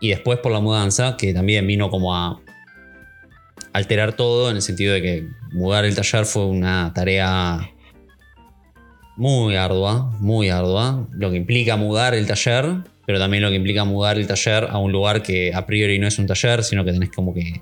[0.00, 2.40] y después por la mudanza, que también vino como a
[3.74, 7.70] alterar todo en el sentido de que mudar el taller fue una tarea
[9.16, 12.76] muy ardua, muy ardua, lo que implica mudar el taller,
[13.10, 16.06] pero también lo que implica mudar el taller a un lugar que a priori no
[16.06, 17.60] es un taller, sino que tenés como que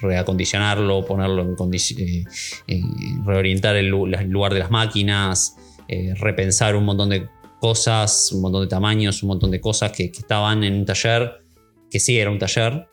[0.00, 2.24] reacondicionarlo, ponerlo en condici- eh,
[2.68, 2.80] eh,
[3.24, 5.56] reorientar el, lu- el lugar de las máquinas,
[5.88, 7.26] eh, repensar un montón de
[7.60, 11.32] cosas, un montón de tamaños, un montón de cosas que, que estaban en un taller,
[11.90, 12.86] que sí era un taller.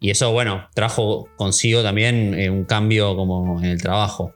[0.00, 4.32] Y eso, bueno, trajo consigo también un cambio como en el trabajo.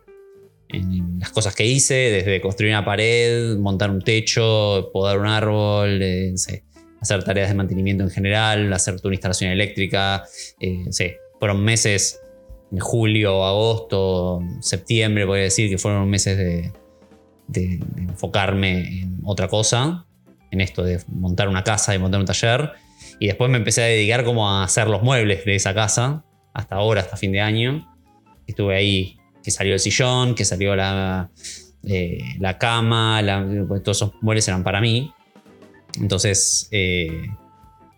[0.73, 6.01] En las cosas que hice, desde construir una pared, montar un techo, podar un árbol,
[6.03, 6.65] eh, sé,
[7.01, 10.25] hacer tareas de mantenimiento en general, hacer una instalación eléctrica,
[10.61, 12.21] eh, sé, fueron meses
[12.71, 16.73] en julio, agosto, septiembre, voy a decir que fueron meses de,
[17.49, 20.07] de- de enfocarme en otra cosa,
[20.53, 22.71] en esto de montar una casa y montar un taller.
[23.19, 26.77] Y después me empecé a dedicar como a hacer los muebles de esa casa, hasta
[26.77, 27.87] ahora, hasta fin de año.
[28.47, 31.31] Estuve ahí, que salió el sillón, que salió la,
[31.85, 35.13] eh, la cama, la- pues todos esos muebles eran para mí.
[36.01, 37.27] Entonces, eh,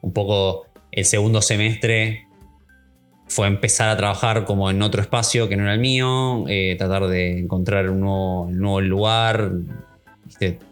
[0.01, 2.27] un poco el segundo semestre
[3.29, 7.07] fue empezar a trabajar como en otro espacio que no era el mío, eh, tratar
[7.07, 9.53] de encontrar un nuevo, un nuevo lugar.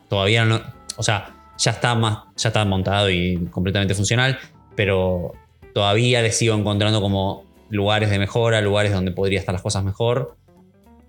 [0.08, 0.60] Todavía no,
[0.96, 4.38] o sea, ya está más, ya está montado y completamente funcional,
[4.74, 5.32] pero
[5.74, 10.36] todavía le sigo encontrando como lugares de mejora, lugares donde podría estar las cosas mejor.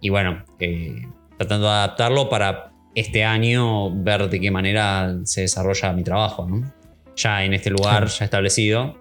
[0.01, 5.93] Y bueno, eh, tratando de adaptarlo para este año ver de qué manera se desarrolla
[5.93, 6.73] mi trabajo, ¿no?
[7.15, 8.97] Ya en este lugar, ya establecido,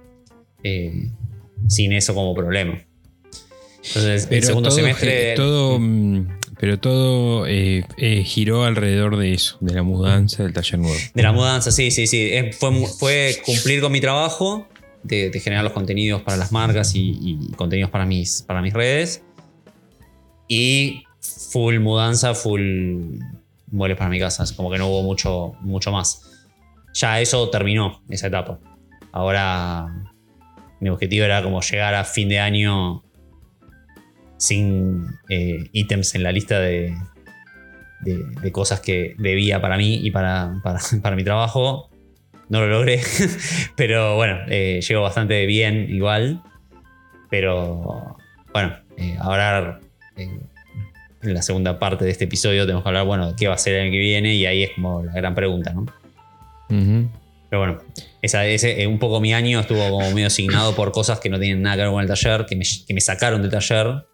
[0.63, 1.11] eh,
[1.69, 2.79] sin eso como problema.
[3.83, 5.35] Entonces, el segundo todo, semestre.
[5.35, 10.79] todo, mm, pero todo eh, eh, giró alrededor de eso, de la mudanza del taller
[10.79, 10.99] nuevo.
[11.15, 12.31] De la mudanza, sí, sí, sí.
[12.59, 14.69] Fue, fue cumplir con mi trabajo
[15.03, 18.75] de, de generar los contenidos para las marcas y, y contenidos para mis, para mis
[18.75, 19.23] redes.
[20.53, 23.21] Y full mudanza, full
[23.69, 24.45] muebles para mi casa.
[24.57, 26.45] Como que no hubo mucho, mucho más.
[26.93, 28.59] Ya eso terminó, esa etapa.
[29.13, 29.87] Ahora
[30.81, 33.05] mi objetivo era como llegar a fin de año
[34.39, 36.97] sin eh, ítems en la lista de,
[38.01, 41.91] de, cosas que debía para mí y para, para, mi trabajo.
[42.49, 43.01] No lo logré,
[43.77, 46.43] pero bueno, eh, llegó bastante bien igual.
[47.31, 48.17] Pero
[48.53, 49.79] bueno, eh, ahora
[50.17, 50.49] en
[51.23, 53.83] la segunda parte de este episodio tenemos que hablar, bueno, qué va a ser el
[53.83, 55.87] año que viene y ahí es como la gran pregunta, ¿no?
[56.69, 57.79] Pero bueno,
[58.23, 61.39] esa, ese, eh, un poco mi año estuvo como medio asignado por cosas que no
[61.41, 64.07] tienen nada que ver con el taller, que me, que me sacaron del taller,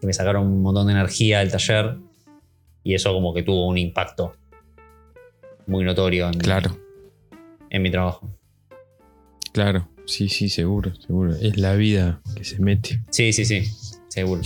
[0.00, 1.96] que me sacaron un montón de energía del taller
[2.82, 4.34] y eso como que tuvo un impacto
[5.68, 6.76] muy notorio en, Claro,
[7.70, 8.28] en mi trabajo.
[9.52, 9.88] claro.
[10.04, 11.32] Sí, sí, seguro, seguro.
[11.40, 13.00] Es la vida que se mete.
[13.10, 13.62] Sí, sí, sí,
[14.08, 14.42] seguro.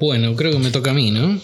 [0.00, 1.40] Bueno, creo que me toca a mí, ¿no?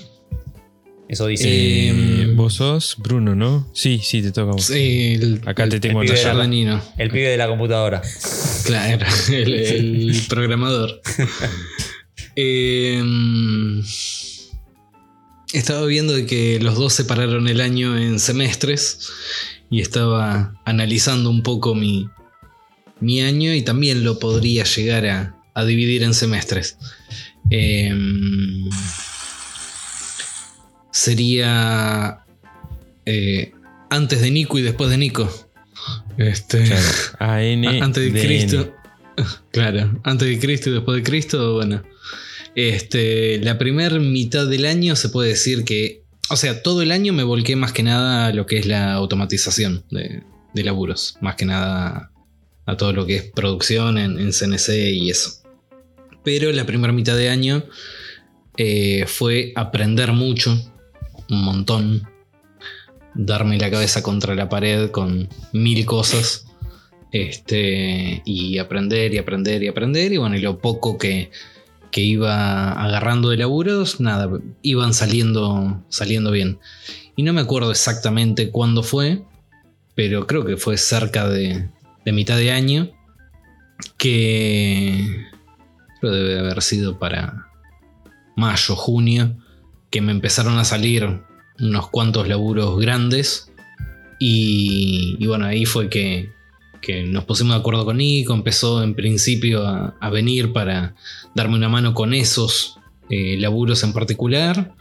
[1.09, 1.47] Eso dice...
[1.49, 3.69] Eh, vos sos Bruno, ¿no?
[3.75, 4.65] Sí, sí, te toca a vos.
[4.65, 6.83] Sí, el, Acá te tengo el pibe de Nino.
[6.97, 8.01] el pibe de la computadora.
[8.65, 11.01] Claro, el, el programador.
[12.35, 13.83] Em,
[15.53, 19.11] estaba viendo de que los dos separaron el año en semestres
[19.71, 22.09] y estaba analizando un poco mi,
[23.01, 26.79] mi año y también lo podría llegar a, a dividir en semestres.
[27.55, 28.69] Em,
[30.91, 32.19] sería
[33.07, 33.53] eh,
[33.91, 35.31] antes de Nico y después de Nico.
[36.19, 36.87] Este, Claro.
[37.19, 37.67] AN.
[37.67, 38.21] a- antes de.
[38.21, 38.73] Cristo.
[39.53, 41.83] Claro, antes de Cristo y después de Cristo, bueno.
[42.55, 47.13] Este, la primera mitad del año se puede decir que, o sea, todo el año
[47.13, 50.23] me volqué más que nada a lo que es la automatización de,
[50.55, 52.11] de laburos, más que nada
[52.65, 55.42] a todo lo que es producción en, en CNC y eso.
[56.25, 57.65] Pero la primera mitad de año
[58.57, 60.57] eh, fue aprender mucho,
[61.29, 62.09] un montón,
[63.15, 66.47] darme la cabeza contra la pared con mil cosas.
[67.13, 70.13] Este, y aprender y aprender y aprender.
[70.13, 71.31] Y bueno, y lo poco que,
[71.91, 74.31] que iba agarrando de laburos, nada,
[74.63, 76.59] iban saliendo, saliendo bien.
[77.15, 79.23] Y no me acuerdo exactamente cuándo fue,
[79.95, 81.69] pero creo que fue cerca de,
[82.05, 82.91] de mitad de año.
[83.99, 85.27] Que
[86.11, 87.49] debe haber sido para
[88.37, 89.37] mayo, junio,
[89.91, 91.23] que me empezaron a salir
[91.61, 93.53] unos cuantos laburos grandes.
[94.19, 96.31] Y, bueno, ahí fue que,
[96.81, 100.95] que nos pusimos de acuerdo con Nico, empezó en principio a, a venir para
[101.35, 102.79] darme una mano con esos
[103.11, 104.75] eh, laburos en particular.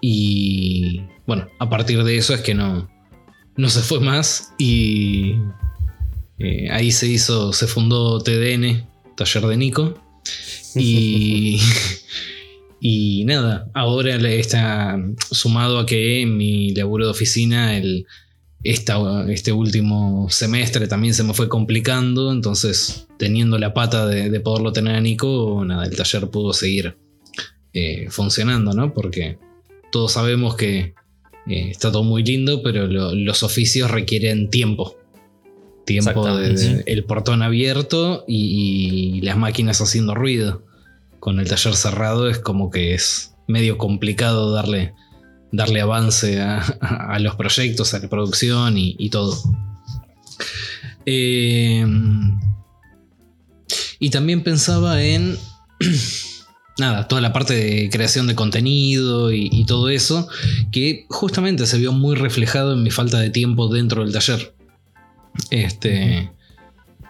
[0.00, 2.90] Y bueno, a partir de eso es que no,
[3.56, 5.36] no se fue más y
[6.38, 9.94] eh, ahí se hizo, se fundó TDN, Taller de Nico.
[10.76, 11.60] Y,
[12.80, 14.98] y nada, ahora le está
[15.30, 18.06] sumado a que en mi laburo de oficina el,
[18.64, 24.40] esta- este último semestre también se me fue complicando, entonces teniendo la pata de, de
[24.40, 26.96] poderlo tener a Nico, nada, el taller pudo seguir
[27.72, 28.92] eh, funcionando, ¿no?
[28.92, 29.38] Porque
[29.90, 30.94] todos sabemos que
[31.46, 34.96] eh, está todo muy lindo, pero lo- los oficios requieren tiempo.
[35.84, 40.62] Tiempo de, el portón abierto y, y las máquinas haciendo ruido.
[41.18, 44.94] Con el taller cerrado es como que es medio complicado darle,
[45.50, 49.36] darle avance a, a los proyectos, a la producción y, y todo.
[51.06, 51.84] Eh,
[53.98, 55.36] y también pensaba en
[56.78, 60.28] nada, toda la parte de creación de contenido y, y todo eso,
[60.70, 64.54] que justamente se vio muy reflejado en mi falta de tiempo dentro del taller.
[65.50, 66.30] Este,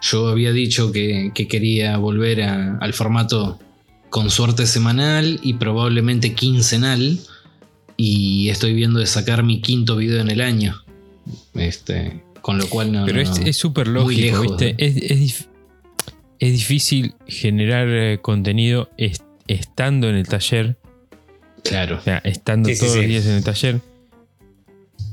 [0.01, 3.59] yo había dicho que, que quería volver a- al formato
[4.09, 7.19] con suerte semanal y probablemente quincenal.
[7.97, 10.75] Y estoy viendo de sacar mi quinto video en el año.
[11.53, 13.05] Este, con lo cual no.
[13.05, 14.75] Pero es no- es súper muy lógico, lejos ¿viste?
[14.77, 15.47] Es, es dif-
[16.39, 20.75] es difícil generar eh, contenido est- estando en el taller,
[21.63, 21.97] Claro.
[21.99, 22.99] o sea, estando Sí, sí, todos sí.
[22.99, 23.81] los días en el taller,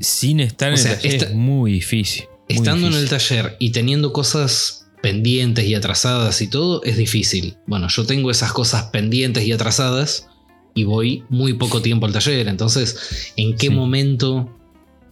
[0.01, 2.25] sin estar O en sea, el taller esta- es muy difícil.
[2.57, 7.57] Estando en el taller y teniendo cosas pendientes y atrasadas y todo, es difícil.
[7.67, 10.27] Bueno, yo tengo esas cosas pendientes y atrasadas
[10.74, 12.49] y voy muy poco tiempo al taller.
[12.49, 13.72] Entonces, ¿en qué Sí.
[13.74, 14.57] momento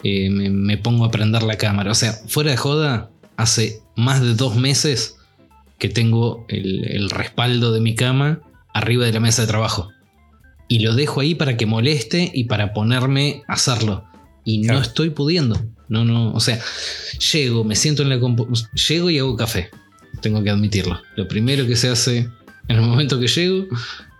[0.05, 1.91] eh, me, me pongo a prender la cámara?
[1.91, 5.17] O sea, fuera de joda, hace más de dos meses
[5.79, 8.41] que tengo el, el respaldo de mi cama
[8.75, 9.89] arriba de la mesa de trabajo.
[10.69, 14.05] Y lo dejo ahí para que moleste y para ponerme a hacerlo.
[14.51, 14.79] Y Claro.
[14.79, 15.61] no estoy pudiendo.
[15.89, 16.33] No, no.
[16.33, 16.59] O sea,
[17.33, 18.19] llego, me siento en la
[18.89, 19.71] Llego y hago café.
[20.23, 21.01] Tengo que admitirlo.
[21.17, 22.29] Lo primero que se hace
[22.69, 23.67] en el momento que llego,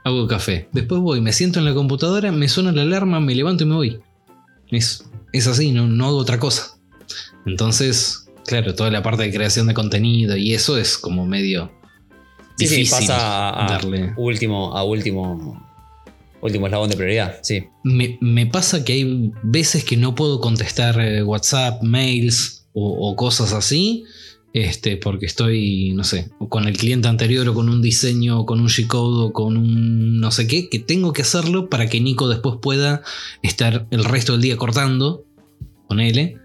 [0.05, 0.68] hago café.
[0.72, 3.74] Después voy, me siento en la computadora, me suena la alarma, me levanto y me
[3.74, 4.01] voy.
[4.70, 6.79] Es, es así, no, no hago otra cosa.
[7.47, 11.72] Entonces, claro, toda la parte de creación de contenido y eso es como medio.
[12.59, 14.12] Sí, sí, difícil pasa a, a darle.
[14.16, 15.67] último, a último,
[16.41, 17.39] último eslabón de prioridad.
[17.43, 17.64] Sí.
[17.84, 24.05] Me, pasa que hay veces que no puedo contestar eh, WhatsApp, mails o, cosas así.
[24.53, 28.68] este, porque estoy, no sé, con el cliente anterior o con un diseño con un
[28.68, 32.57] G-Code o con un no sé qué, que tengo que hacerlo para que Nico después
[32.62, 33.03] pueda
[33.43, 35.24] estar el resto del día cortando,
[35.86, 36.39] con él.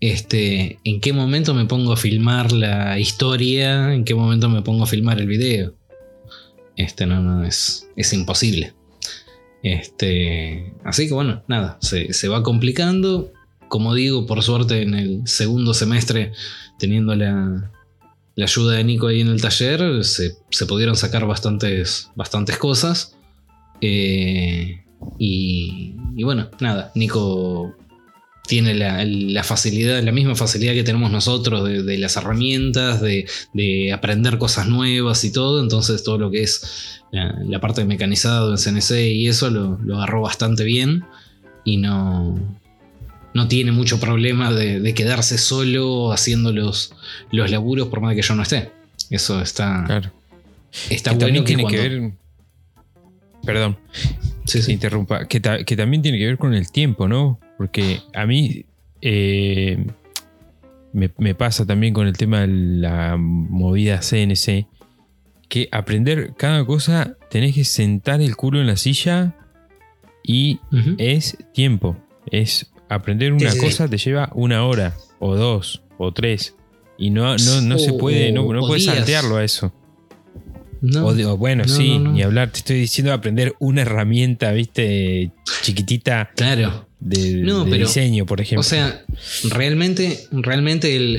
[0.00, 3.92] Este, ¿En qué momento me pongo a filmar la historia?
[3.92, 5.74] ¿En qué momento me pongo a filmar el video?
[6.76, 8.72] Este, no, no, es, es imposible.
[9.62, 13.32] Este, así que bueno, nada, se, se va complicando.
[13.68, 16.32] Como digo, por suerte en el segundo semestre
[16.80, 17.70] teniendo la,
[18.36, 20.34] ayuda de Nico ahí en el taller, se,
[20.66, 23.16] pudieron sacar bastantes, bastantes cosas.
[23.80, 24.82] Eh,
[25.18, 25.94] y,
[26.24, 27.76] bueno, nada, Nico
[28.46, 34.66] tiene la, facilidad, la misma facilidad que tenemos nosotros de, las herramientas, de, aprender cosas
[34.66, 35.62] nuevas y todo.
[35.62, 39.96] Entonces todo lo que es la, parte de mecanizado en CNC y eso lo, lo
[39.96, 41.04] agarró bastante bien.
[41.64, 42.38] Y no,
[43.34, 46.92] no tiene mucho problema de, quedarse solo haciendo los,
[47.30, 48.70] los laburos por más que yo no esté.
[49.10, 49.84] Eso está.
[49.86, 50.12] Claro.
[50.88, 51.44] Está bueno.
[51.44, 52.12] tiene que ver.
[53.44, 53.78] Perdón.
[54.50, 55.26] Sí, interrumpa.
[55.26, 57.38] Que, también tiene que ver con el tiempo, ¿no?
[57.56, 58.64] Porque a mí.
[59.02, 59.86] Eh,
[60.92, 64.66] me, me, pasa también con el tema de la movida CNC.
[65.48, 69.34] Que aprender cada cosa tenés que sentar el culo en la silla
[70.22, 70.60] y
[70.98, 71.96] es tiempo.
[72.30, 76.54] Es aprender una cosa te lleva una hora, o dos, o tres.
[76.98, 79.72] Y no, no, se puede, no, puedes saltearlo a eso.
[80.82, 82.50] O, bueno, sí, ni hablar.
[82.50, 85.30] Te estoy diciendo aprender una herramienta, viste,
[85.62, 86.30] chiquitita.
[86.34, 86.86] Claro.
[87.00, 87.42] De,
[87.78, 88.60] diseño, por ejemplo.
[88.60, 89.04] O sea,
[89.44, 91.16] realmente, realmente el,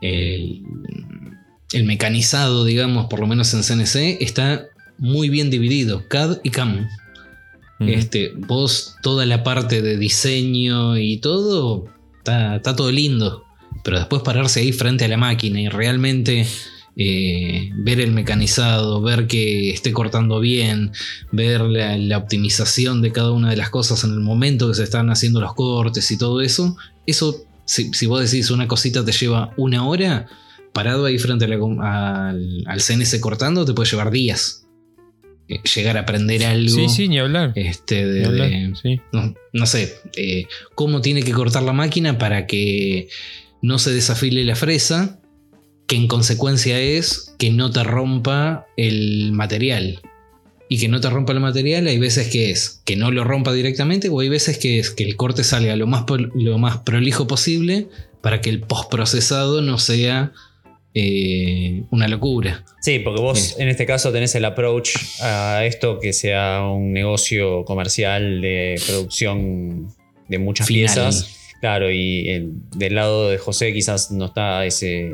[0.00, 0.62] el,
[1.72, 4.66] el, mecanizado, digamos, por lo menos en CNC, está
[4.98, 6.08] muy bien dividido.
[6.08, 6.88] CAD y CAM.
[7.80, 11.86] Este, vos, toda la parte de diseño y todo,
[12.18, 13.44] está, todo lindo.
[13.82, 16.46] Pero después pararse ahí frente a la máquina y realmente
[16.96, 20.92] eh, ver el mecanizado, ver que esté cortando bien,
[21.32, 25.10] ver la, optimización de cada una de las cosas en el momento que se están
[25.10, 26.76] haciendo los cortes y todo eso,
[27.06, 30.26] eso, si, vos decís una cosita te lleva una hora,
[30.72, 34.64] parado ahí frente al, al CNS cortando, te puede llevar días.
[35.46, 36.74] Eh, llegar a aprender algo.
[36.74, 37.52] Sí, sí, ni hablar.
[37.54, 38.04] Este,
[39.52, 43.08] no, sé, eh, cómo tiene que cortar la máquina para que
[43.60, 45.20] no se desafile la fresa,
[45.86, 50.00] que en consecuencia es que no te rompa el material.
[50.68, 53.52] Y que no te rompa el material, hay veces que es que no lo rompa
[53.52, 56.04] directamente, o hay veces que es que el corte salga lo más,
[56.34, 57.88] lo más prolijo posible
[58.22, 60.32] para que el postprocesado no sea
[60.94, 62.64] eh, una locura.
[62.80, 67.64] Sí, porque vos en este caso tenés el approach a esto que sea un negocio
[67.64, 69.88] comercial de producción
[70.28, 71.52] de muchas piezas.
[71.60, 75.12] Claro, y del lado de José quizás no está ese,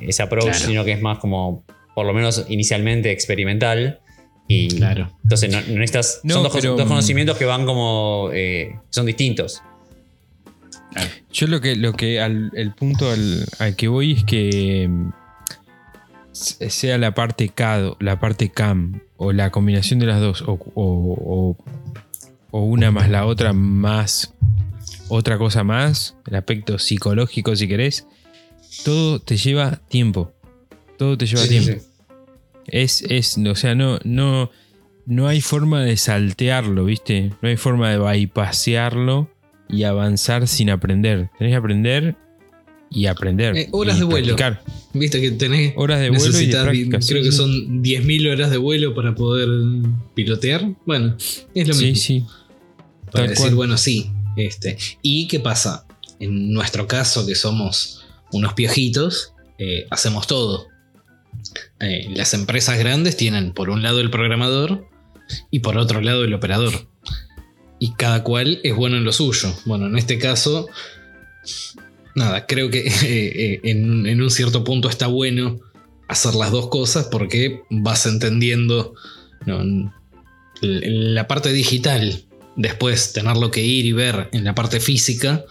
[0.00, 1.64] ese approach, sino que es más como,
[1.94, 4.00] por lo menos inicialmente, experimental.
[4.46, 5.10] Y claro.
[5.22, 6.20] Entonces no, necesitas.
[6.26, 8.30] son dos, conocimientos que van como.
[8.32, 9.62] Eh, son distintos.
[11.32, 15.10] Yo lo que, lo que al, el punto al, que voy es que mm,
[16.32, 21.56] sea la parte CAD, la parte CAM, o la combinación de las dos, o,
[22.52, 24.32] una más la otra, más
[25.08, 28.06] otra cosa más, el aspecto psicológico si querés,
[28.84, 30.32] todo te lleva tiempo.
[30.98, 31.82] Todo te lleva tiempo.
[32.66, 34.50] Es, es, o sea, no, no,
[35.06, 37.32] no hay forma de saltearlo, ¿viste?
[37.42, 39.30] No hay forma de bypasearlo
[39.68, 41.30] y avanzar sin aprender.
[41.38, 42.16] Tenés que aprender
[42.90, 43.56] y aprender.
[43.56, 44.36] Eh, horas de vuelo.
[44.92, 45.74] Viste que tenés.
[45.76, 46.40] Horas de vuelo
[46.72, 49.48] y Creo que son 10.000 horas de vuelo para poder
[50.14, 50.74] pilotear.
[50.86, 51.94] Bueno, es lo mismo.
[51.94, 52.24] Sí, sí.
[53.10, 54.10] Para decir, bueno, sí.
[54.36, 54.78] Este.
[55.02, 55.86] ¿Y qué pasa?
[56.20, 58.03] En nuestro caso, que somos
[58.36, 60.66] unos piojitos, eh, hacemos todo.
[61.80, 64.88] Eh, las empresas grandes tienen por un lado el programador
[65.50, 66.88] y por otro lado el operador
[67.78, 69.54] y cada cual es bueno en lo suyo.
[69.66, 70.68] Bueno, en este caso,
[72.14, 75.60] nada, creo que eh, eh, en, un cierto punto está bueno
[76.08, 78.94] hacer las dos cosas porque vas entendiendo
[80.62, 82.24] la parte digital,
[82.56, 85.44] después tenerlo que ir y ver en la parte física,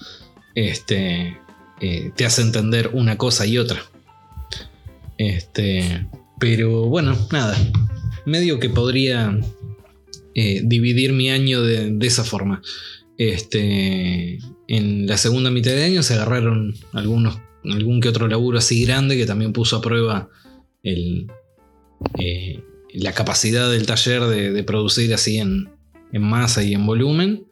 [0.56, 1.38] este,
[1.82, 3.84] eh, te hace entender una cosa y otra.
[5.18, 6.08] Este,
[6.40, 7.58] pero bueno, nada,
[8.26, 9.38] medio que podría
[10.36, 12.62] eh, dividir mi año de, esa forma.
[13.18, 18.86] Este, en la segunda mitad de año se agarraron algunos, algún que otro laburo así
[18.86, 20.30] grande que también puso a prueba
[20.84, 21.28] eh,
[22.94, 25.70] la capacidad del taller de, producir así en,
[26.14, 27.46] masa y en volumen.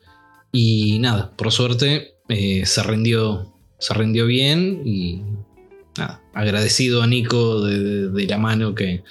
[0.51, 3.51] Y nada, por suerte se rindió
[3.81, 5.23] se rindió bien y
[5.97, 9.03] nada, agradecido a Nico de, de- de la mano que,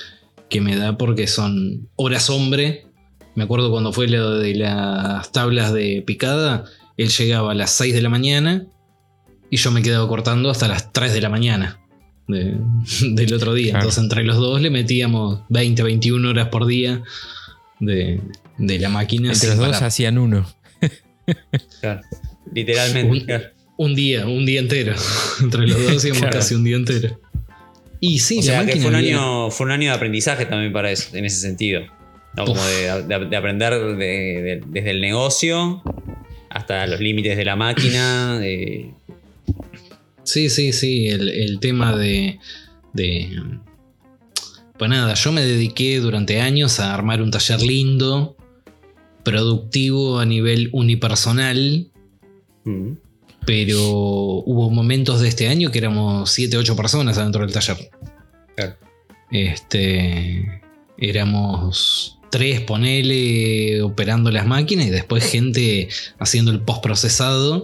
[0.49, 2.87] que me da porque son horas hombre.
[3.35, 6.65] Me acuerdo cuando fue lo de las tablas de picada,
[6.97, 8.67] él llegaba a las 6 de la mañana
[9.51, 11.79] y yo me quedaba cortando hasta las 3 de la mañana
[12.29, 12.57] de-
[13.13, 13.73] del otro día.
[13.73, 13.85] Claro.
[13.85, 17.03] Entonces entre los dos le metíamos 20, 21 horas por día
[17.81, 18.21] de,
[18.59, 19.33] de la máquina.
[19.33, 20.47] Entre los dos hacían uno.
[21.81, 22.01] Claro.
[22.53, 23.11] Literalmente.
[23.13, 23.45] Un- claro.
[23.83, 24.95] Un día, un día entero.
[25.41, 26.37] Entre los dos hacíamos Claro.
[26.39, 27.19] casi un día entero.
[27.99, 30.71] Y sí, O la sea que fue un, año, fue un año de aprendizaje también
[30.73, 31.83] para eso, en ese sentido.
[32.37, 32.45] ¿no?
[32.45, 35.83] Como de, de- de aprender de- de- desde el negocio
[36.51, 38.39] hasta los límites de la máquina.
[38.41, 38.91] de-
[40.25, 41.09] Sí, sí, sí.
[41.09, 42.39] El, el tema de,
[42.93, 43.29] de.
[44.79, 48.37] Pues nada, yo me dediqué durante años a armar un taller lindo,
[49.25, 51.87] productivo a nivel unipersonal,
[52.65, 52.93] Mm.
[53.47, 57.91] Pero hubo momentos de este año que éramos 7, 8 personas adentro del taller.
[58.57, 58.77] Claro.
[59.31, 60.63] Este.
[60.99, 65.89] Éramos tres, ponele, operando las máquinas y después gente
[66.19, 67.63] haciendo el postprocesado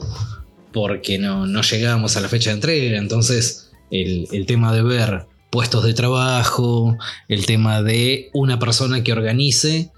[0.72, 2.98] porque no, no llegábamos a la fecha de entrega.
[2.98, 6.98] Entonces, el, el tema de ver puestos de trabajo,
[7.28, 9.90] el tema de una persona que organice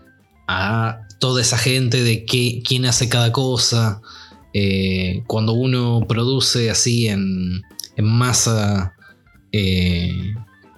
[0.47, 4.01] a toda esa gente de qué, quién hace cada cosa.
[4.55, 7.63] Eh, cuando uno produce así en,
[7.97, 8.95] en masa
[9.53, 10.11] eh,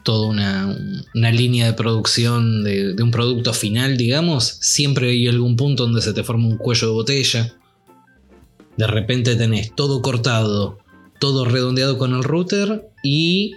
[0.05, 0.77] toda una,
[1.15, 6.03] una línea de producción de, de un producto final, digamos, siempre hay algún punto donde
[6.03, 7.55] se te forma un cuello de botella.
[8.77, 10.79] De repente tenés todo cortado,
[11.19, 13.53] todo redondeado con el router y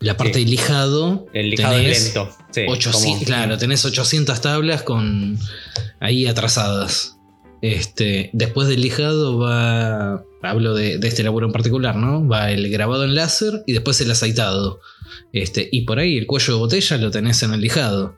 [0.00, 0.44] la parte Sí.
[0.44, 1.26] de lijado.
[1.32, 2.28] El lijado tenés lento.
[2.52, 5.38] Sí, 800, como- claro, tenés 800 tablas con
[6.00, 7.15] ahí atrasadas.
[7.72, 12.26] Este, después del lijado va, hablo de, de este laburo en particular, ¿no?
[12.26, 14.80] Va el grabado en láser y después el aceitado.
[15.32, 18.16] Este, y por ahí el cuello de botella lo tenés en el lijado.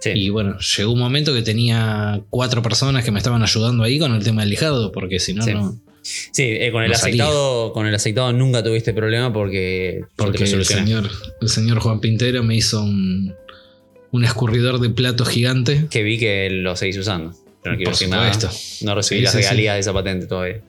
[0.00, 0.10] sí.
[0.14, 4.14] Y bueno, llegó un momento que tenía cuatro personas que me estaban ayudando ahí con
[4.14, 5.52] el tema del lijado, porque si no, Sí.
[5.54, 5.80] no.
[6.02, 7.24] Sí, eh, con el No salía.
[7.24, 11.10] aceitado, con el aceitado nunca tuviste problema porque, porque el señor,
[11.42, 13.34] el señor Juan Pintero me hizo un,
[14.10, 15.86] un escurridor de plato gigante.
[15.90, 17.34] Que vi que lo seguís usando.
[17.64, 18.32] Yo no quiero Por decir nada.
[18.32, 18.84] supuesto.
[18.86, 19.42] No recibí Sí, las sí, sí.
[19.44, 20.60] regalías de esa patente todavía.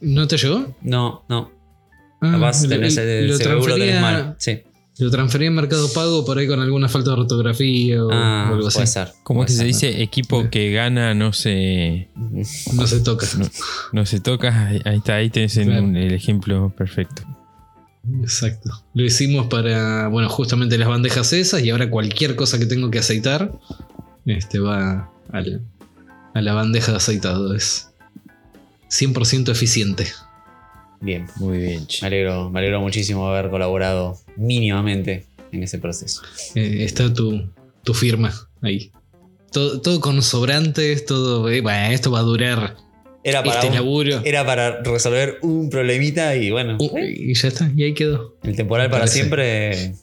[0.00, 0.74] ¿No te llegó?
[0.82, 1.50] No, no.
[2.22, 4.36] Ah, Capaz tenés el, lo seguro lo tenés transferí a- mal.
[4.38, 4.60] Sí.
[4.98, 8.54] Lo transferí en Mercado Pago por ahí con alguna falta de ortografía o, Ah, o
[8.56, 8.76] algo así.
[8.76, 9.08] puede ser.
[9.22, 10.02] ¿Cómo es que se dice?
[10.02, 12.08] Equipo que gana no se,
[12.74, 13.26] No se toca.
[13.92, 14.68] no se toca.
[14.84, 17.22] Ahí está, ahí tenés el- ejemplo perfecto.
[18.22, 18.70] Exacto.
[18.94, 22.98] Lo hicimos para, bueno, justamente las bandejas esas y ahora cualquier cosa que tengo que
[22.98, 23.52] aceitar,
[24.26, 25.60] este va a la,
[26.34, 27.54] a la bandeja de aceitado.
[27.54, 27.88] Es
[28.90, 30.06] 100% eficiente.
[31.00, 31.26] Bien.
[31.36, 31.86] Muy bien.
[32.02, 36.22] Me alegro, me alegro muchísimo haber colaborado mínimamente en ese proceso.
[36.54, 37.50] Eh, está tu,
[37.82, 38.92] tu firma ahí.
[39.52, 41.48] Todo, todo con sobrantes, todo...
[41.50, 42.76] eh, bueno, esto va a durar
[43.24, 44.20] Era para, este un- laburo.
[44.24, 48.36] era para resolver un problemita y bueno, Uh, y ya está, y ahí quedó.
[48.44, 49.14] el temporal para parece.
[49.18, 49.94] siempre.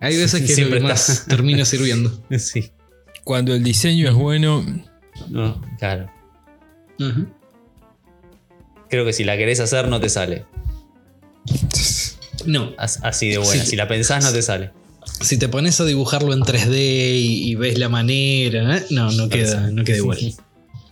[0.00, 2.22] Hay veces que Siempre lo más termina sirviendo.
[2.38, 2.70] Sí.
[3.24, 4.64] Cuando el diseño es bueno,
[5.28, 6.10] No, claro.
[6.98, 7.26] Ujú.
[8.88, 10.44] Creo que si la querés hacer no te sale.
[12.46, 13.64] No, As- Así de buena.
[13.64, 13.70] Sí.
[13.70, 14.70] Si la pensás no te sale.
[15.20, 18.84] si te pones a dibujarlo en 3D y, y ves la manera, ¿eh?
[18.90, 20.18] no, no queda, no queda igual.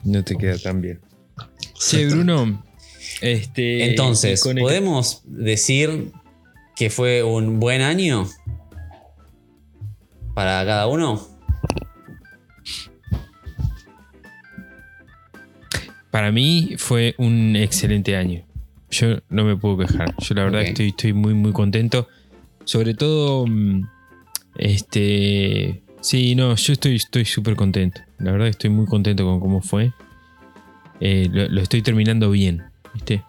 [0.04, 1.00] no te queda tan bien.
[1.74, 2.14] Exacto.
[2.16, 2.64] Bruno.
[3.20, 6.12] Este, Entonces, con el- ¿podemos decir
[6.76, 8.28] que fue un buen año
[10.34, 11.26] para cada uno?
[16.12, 18.44] Para mí fue un excelente año.
[18.90, 20.14] Yo no me puedo quejar.
[20.18, 22.06] Yo la verdad estoy, estoy muy, muy contento.
[22.64, 23.82] Sobre todo, mm,
[24.56, 25.82] este...
[26.00, 28.00] Sí, no, yo estoy estoy súper contento.
[28.18, 29.92] La verdad estoy muy contento con cómo fue.
[31.00, 33.22] Eh, lo, lo estoy terminando bien, ¿viste?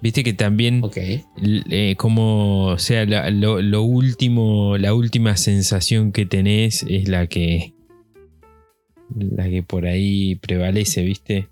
[0.00, 0.96] Viste que también Ok.
[0.98, 7.26] l- eh, como sea la, lo, lo último la última sensación que tenés es la
[7.26, 7.72] que
[9.16, 11.48] la que por ahí prevalece viste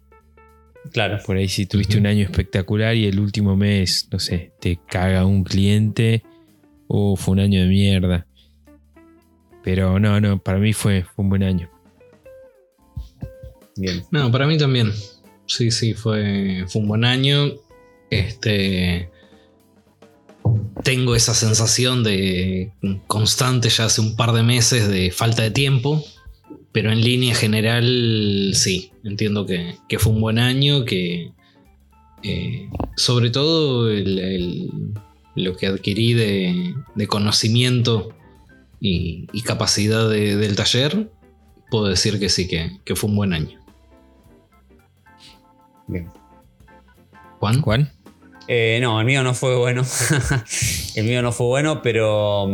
[0.93, 1.19] Claro.
[1.27, 5.27] por ahí si tuviste un año espectacular y el último mes no sé te caga
[5.27, 6.23] un cliente
[6.87, 8.27] o fue un año de mierda
[9.65, 11.71] pero no no para mí fue, fue un buen año
[13.77, 14.05] Bien.
[14.11, 14.93] No, para mí también.
[15.47, 17.53] Sí, sí, fue, fue un buen año.
[18.11, 19.11] Este.
[20.83, 22.73] Tengo esa sensación de
[23.07, 26.03] constante ya hace un par de meses de falta de tiempo.
[26.77, 28.93] Pero en línea general, sí.
[29.03, 31.33] Entiendo que, que fue un buen año, que
[32.23, 34.71] Eh, sobre todo el- el-
[35.37, 38.09] lo que adquirí de, de conocimiento
[38.81, 41.11] y, y capacidad de- del taller,
[41.71, 43.59] puedo decir que sí, que, que fue un buen año.
[45.87, 46.11] Bien.
[47.39, 47.61] Juan.
[47.63, 47.93] Juan.
[48.49, 49.83] Eh, no, el mío no fue bueno.
[50.97, 52.49] el mío no fue bueno, pero.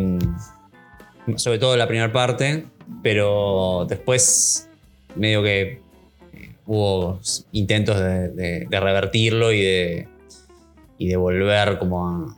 [1.37, 2.67] Sobre todo la primera parte.
[3.03, 4.69] Pero después,
[5.17, 5.81] medio que
[6.35, 7.21] eh, hubo
[7.53, 10.09] intentos de, de- de revertirlo y de.
[10.99, 12.37] Y de volver como a,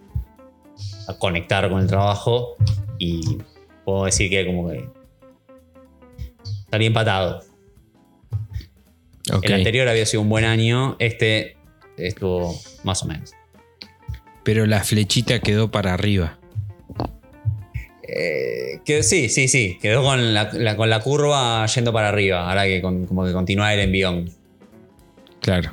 [1.08, 2.56] a conectar con el trabajo.
[2.98, 3.38] Y
[3.84, 4.88] puedo decir que como que.
[6.70, 7.42] Salí empatado.
[9.32, 9.44] Ok.
[9.44, 10.96] El anterior había sido un buen año.
[10.98, 11.56] Este
[11.96, 12.54] estuvo
[12.84, 13.32] más o menos.
[14.44, 16.38] Pero la flechita quedó para arriba.
[18.06, 19.78] Eh, que, sí, sí, sí.
[19.80, 22.48] Quedó con la, la- con la curva yendo para arriba.
[22.48, 24.30] Ahora que con- como que continúa el envión.
[25.40, 25.72] Claro.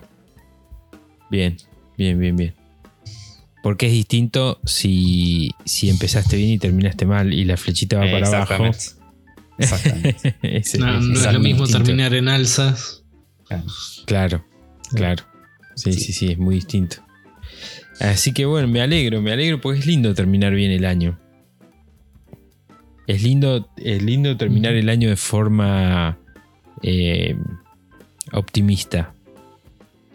[1.29, 1.57] Bien,
[1.97, 2.55] bien, bien, bien.
[3.63, 8.27] Porque es distinto si, si empezaste bien y terminaste mal y la flechita va para
[8.27, 8.65] abajo.
[9.57, 10.35] Exactamente.
[10.79, 11.85] No, no es lo mismo distinto.
[11.85, 13.03] terminar en alzas.
[14.05, 14.43] Claro,
[14.95, 15.23] claro.
[15.75, 16.97] Sí, sí, sí, es muy distinto.
[17.99, 21.19] Así que bueno, me alegro, me alegro porque es lindo terminar bien el año.
[23.11, 26.17] Es lindo, es lindo terminar el año de forma
[26.81, 27.35] eh,
[28.31, 29.13] optimista.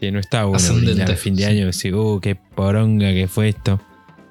[0.01, 1.49] Que no está bueno Ascendente, brindar a fin de sí.
[1.49, 3.80] año decir, uh, qué poronga que fue esto.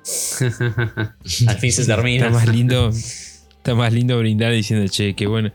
[1.47, 2.27] Al fin se termina.
[2.27, 5.51] Está más lindo, está más lindo brindar diciendo, che, que bueno,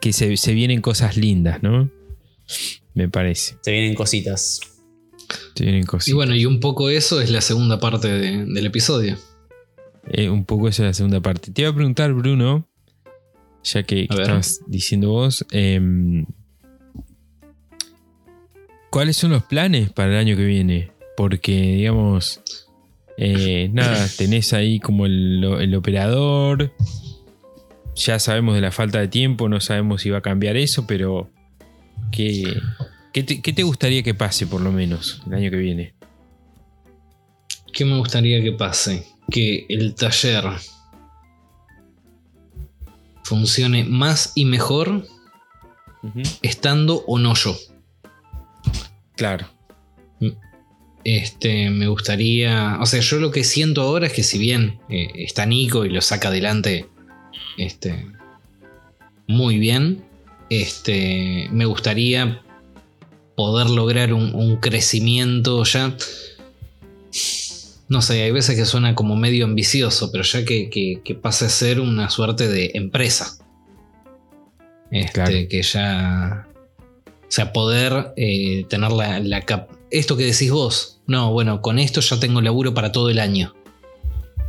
[0.00, 1.90] que se, se vienen cosas lindas, ¿no?
[2.94, 3.56] Me parece.
[3.62, 4.60] Se vienen cositas.
[5.54, 6.08] Se vienen cosas.
[6.08, 9.16] Y bueno, y un poco eso es la segunda parte de- del episodio.
[10.08, 11.50] Eh, un poco eso es la segunda parte.
[11.50, 12.66] Te iba a preguntar, Bruno,
[13.62, 16.26] ya que, que estabas diciendo vos, em,
[18.90, 20.90] ¿cuáles son los planes para el año que viene?
[21.16, 22.40] Porque, digamos,
[23.16, 26.72] eh, nada, tenés ahí como el, el operador,
[27.94, 31.30] ya sabemos de la falta de tiempo, no sabemos si va a cambiar eso, pero
[32.10, 32.60] ¿qué,
[33.12, 35.94] qué te, qué te gustaría que pase por lo menos el año que viene?
[37.72, 39.06] ¿Qué me gustaría que pase?
[39.30, 40.44] Que el taller
[43.24, 45.06] funcione más y mejor
[46.42, 47.56] estando o no yo.
[49.16, 49.46] Claro.
[51.04, 52.78] Este, me gustaría.
[52.80, 55.90] O sea, yo lo que siento ahora es que si bien eh, está Nico y
[55.90, 56.86] lo saca adelante.
[57.56, 58.06] Este.
[59.26, 60.04] Muy bien.
[60.48, 61.48] Este.
[61.50, 62.42] Me gustaría
[63.36, 65.96] poder lograr un, un crecimiento ya.
[67.92, 71.44] No sé, hay veces que suena como medio ambicioso, pero ya que, que- que pase
[71.44, 73.36] a ser una suerte de empresa.
[74.90, 75.30] Este, Claro.
[75.50, 76.48] que ya.
[77.06, 81.00] O sea, poder eh, tener la, la cap- Esto que decís vos.
[81.06, 83.54] No, bueno, con esto ya tengo laburo para todo el año.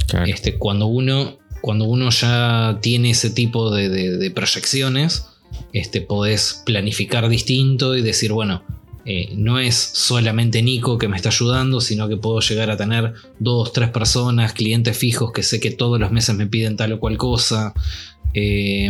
[0.07, 0.25] claro.
[0.25, 1.37] Este, cuando uno.
[1.61, 5.27] Cuando uno ya tiene ese tipo de, de- de proyecciones,
[5.71, 8.63] este, podés planificar distinto y decir, bueno,
[9.05, 13.13] eh, no es solamente Nico que me está ayudando, sino que puedo llegar a tener
[13.39, 16.99] dos, tres personas, clientes fijos que sé que todos los meses me piden tal o
[16.99, 17.73] cual cosa.
[18.33, 18.89] Eh,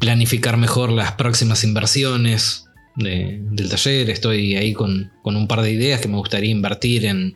[0.00, 2.66] planificar mejor las próximas inversiones
[2.96, 4.10] de- del taller.
[4.10, 7.34] Estoy ahí con, con un par de ideas que me gustaría invertir en,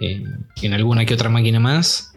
[0.00, 0.22] eh,
[0.62, 2.12] en alguna que otra máquina más.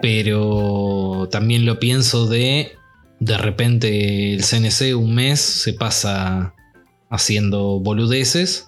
[0.00, 2.77] Pero también lo pienso de
[3.20, 6.54] de repente el CNC un mes se pasa
[7.10, 8.66] haciendo boludeces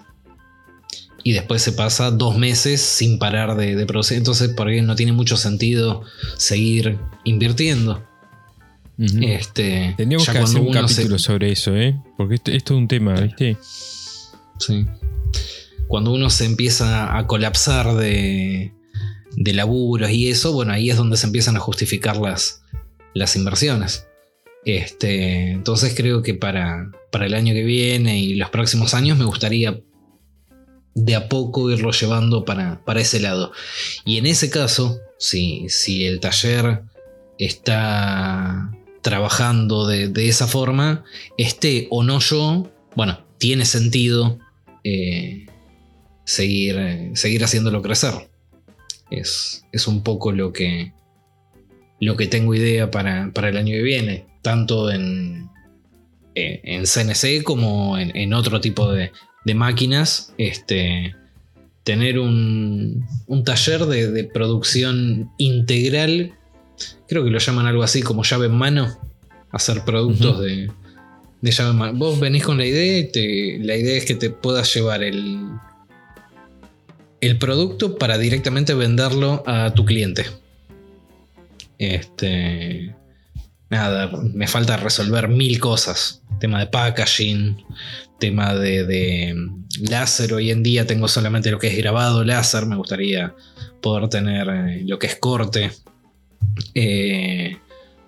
[1.22, 4.16] y después se pasa dos meses sin parar de, de producir.
[4.16, 6.02] Entonces, por ahí no tiene mucho sentido
[6.38, 8.02] seguir invirtiendo.
[8.98, 9.18] Ujú.
[9.22, 11.98] Este, Tendríamos que hacer cuando un se- capítulo sobre eso, ¿eh?
[12.16, 13.56] Porque esto, esto es un tema, ¿viste?
[14.58, 14.86] Sí.
[15.88, 18.72] Cuando uno se empieza a colapsar de,
[19.36, 22.62] de laburos y eso, bueno, ahí es donde se empiezan a justificar las,
[23.14, 24.06] las inversiones.
[24.64, 29.24] Este, entonces creo que para, para el año que viene y los próximos años me
[29.24, 29.80] gustaría
[30.94, 33.52] de a poco irlo llevando para, para ese lado.
[34.04, 36.82] Y en ese caso, si, si el taller
[37.38, 38.70] está
[39.02, 41.04] trabajando de, de esa forma,
[41.38, 44.38] esté o no yo, bueno, tiene sentido
[44.84, 45.46] eh,
[46.24, 48.12] seguir, seguir haciéndolo crecer.
[49.10, 50.92] Es, es un poco lo que,
[51.98, 55.48] lo que tengo idea para, para el año que viene, tanto en,
[56.34, 59.12] eh, en CNC como en, en otro tipo de,
[59.44, 60.32] de máquinas.
[60.38, 61.14] Este,
[61.84, 66.32] tener un, un taller de, de producción integral,
[67.08, 68.98] creo que lo llaman algo así como llave en mano,
[69.50, 70.70] hacer productos de,
[71.40, 74.30] de llave ma- Vos venís con la idea y te- la idea es que te
[74.30, 75.38] puedas llevar el,
[77.20, 80.24] el producto para directamente venderlo a tu cliente.
[81.78, 82.94] Este.
[83.70, 86.22] Nada, me falta resolver mil cosas.
[86.40, 87.64] Tema de packaging,
[88.18, 89.34] tema de, de
[89.88, 90.32] láser.
[90.32, 92.66] Hoy en día tengo solamente lo que es grabado láser.
[92.66, 93.32] Me gustaría
[93.80, 95.70] poder tener eh, lo que es corte.
[96.74, 97.58] Eh,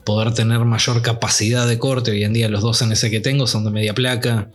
[0.04, 2.10] poder tener mayor capacidad de corte.
[2.10, 4.50] Hoy en día los dos NC que tengo son de media placa.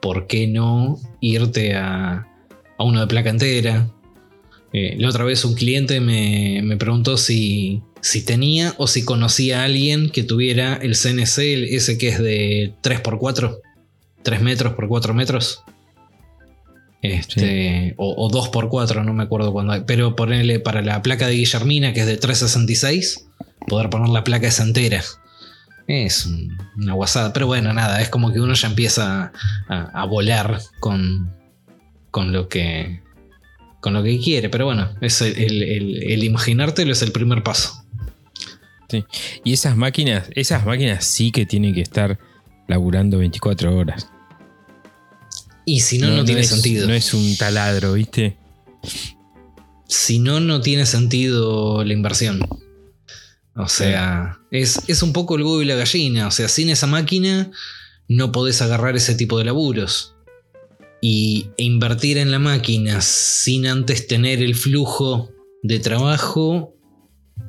[0.00, 2.26] ¿Por qué no irte a,
[2.76, 3.88] a uno de placa entera?
[4.72, 9.60] Eh, la otra vez un cliente me, me preguntó si, si tenía o si conocía
[9.62, 13.58] a alguien que tuviera el CNC, el- ese que es de 3x4,
[14.22, 15.62] 3 metros por 4 metros.
[17.02, 19.82] Este, o, o 2x4, no me acuerdo cuándo hay.
[19.86, 23.26] Pero ponerle para la placa de Guillermina, que es de 366,
[23.66, 25.02] poder poner la placa esa entera.
[25.86, 27.32] Es un- una guasada.
[27.32, 29.32] Pero bueno, nada, es como que uno ya empieza
[29.68, 31.32] a, a volar con,
[32.10, 33.00] con lo que.
[33.80, 34.50] Con lo que quiere.
[34.50, 37.79] Pero bueno, es el, el- el- el imaginártelo es el primer paso.
[39.44, 42.18] Y esas máquinas, esas máquinas sí que tienen que estar
[42.68, 44.08] laburando 24 horas.
[45.64, 46.86] Y si no, no, tiene es, sentido.
[46.86, 48.36] No es un taladro, ¿viste?
[49.86, 52.40] Si no, no tiene sentido la inversión.
[53.56, 56.26] O sea, es, es un poco el huevo y la gallina.
[56.28, 57.50] O sea, sin esa máquina
[58.08, 60.14] no podés agarrar ese tipo de laburos.
[61.02, 65.30] Y e invertir en la máquina sin antes tener el flujo
[65.62, 66.74] de trabajo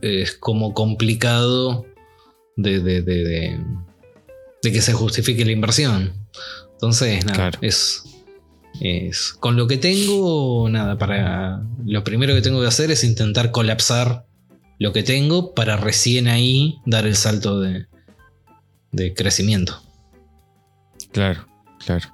[0.02, 1.86] es como complicado
[2.56, 3.24] de, de, de-
[4.62, 6.14] de- que se justifique la inversión.
[6.74, 7.60] Entonces, nada, Claro.
[7.62, 8.04] es,
[8.80, 9.34] es.
[9.34, 11.62] Con lo que tengo, nada, para.
[11.86, 14.26] Lo primero que tengo que hacer es intentar colapsar
[14.80, 17.86] lo que tengo para recién ahí dar el salto de,
[18.92, 19.82] de crecimiento.
[21.12, 21.46] Claro,
[21.86, 22.08] claro.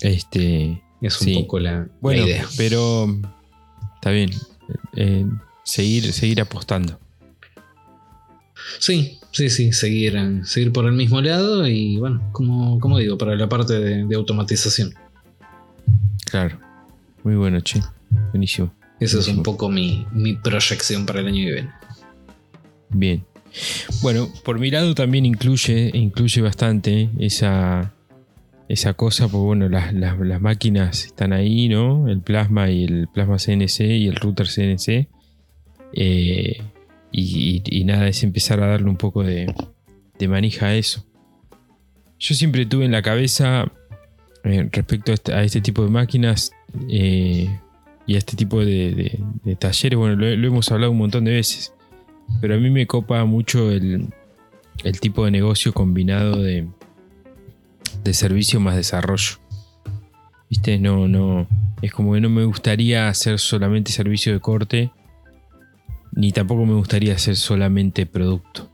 [0.00, 0.82] Este.
[1.02, 1.34] Es un Sí.
[1.34, 2.46] poco la, la Bueno, idea.
[2.56, 3.06] pero
[3.96, 4.30] está bien.
[4.96, 5.26] Eh,
[5.66, 6.98] seguir, seguir apostando.
[8.78, 13.18] Sí, sí, sí, seguir, eh, seguir por el mismo lado y bueno, como, como digo,
[13.18, 14.94] para la parte de, de automatización.
[16.30, 16.58] Claro.
[17.22, 17.80] Muy bueno, che.
[18.30, 18.72] Buenísimo.
[19.00, 21.70] Esa es un poco mi, mi proyección para el año que viene.
[22.90, 23.24] Bien.
[24.02, 27.92] Bueno, por mi lado también incluye, incluye bastante esa,
[28.68, 32.08] esa cosa, porque bueno, las, las- las máquinas están ahí, ¿no?
[32.08, 35.08] El plasma y el plasma CNC y el router CNC.
[35.92, 36.60] Eh,
[37.12, 39.52] y, nada, es empezar a darle un poco de,
[40.28, 41.04] manija a eso.
[42.18, 43.70] Yo siempre tuve en la cabeza,
[44.44, 46.50] eh, respecto a este, a este tipo de máquinas
[46.88, 47.48] eh,
[48.06, 49.18] y a este tipo de,
[49.58, 51.72] talleres, bueno, lo- hemos hablado un montón de veces.
[52.40, 54.08] Pero a mí me copa mucho el,
[54.84, 56.66] el tipo de negocio combinado de,
[58.02, 59.38] de servicio más desarrollo.
[60.50, 60.78] ¿Viste?
[60.78, 61.46] No, no.
[61.82, 64.90] Es como que no me gustaría hacer solamente servicio de corte.
[66.16, 68.72] Ni tampoco me gustaría hacer solamente producto.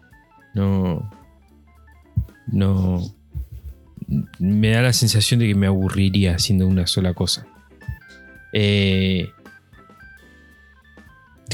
[0.54, 1.10] No.
[2.46, 3.02] No.
[4.38, 7.46] Me da la sensación de que me aburriría haciendo una sola cosa.
[8.52, 9.28] Eh,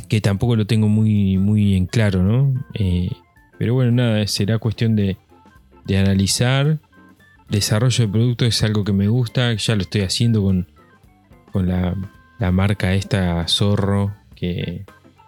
[0.09, 2.67] que tampoco lo tengo muy, muy en claro, ¿no?
[2.75, 3.11] Eh,
[3.59, 5.17] pero bueno, nada, será cuestión de,
[5.87, 6.79] de analizar.
[7.49, 10.69] Desarrollo de producto es algo que me gusta, ya lo estoy haciendo con,
[11.51, 11.97] con la,
[12.39, 14.85] la marca esta Zorro, que,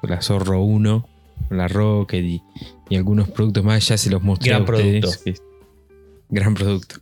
[0.09, 1.09] la Zorro 1,
[1.49, 2.43] con la Rocket y,
[2.89, 5.01] y algunos productos más, ya se los mostré Gran a ustedes.
[5.01, 5.25] producto.
[5.25, 5.35] que
[6.31, 6.97] gran producto.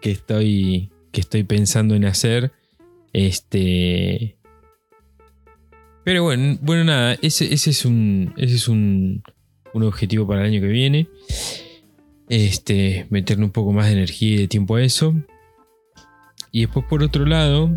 [0.00, 2.52] Que estoy, que estoy pensando en hacer.
[3.12, 4.36] Este.
[6.04, 8.34] Pero bueno, bueno nada, ese, ese es un.
[8.36, 9.22] Ese es un,
[9.72, 11.08] un objetivo para el año que viene.
[12.28, 13.06] Este.
[13.10, 15.14] Meterle un poco más de energía y de tiempo a eso.
[16.52, 17.70] Y después, por otro lado,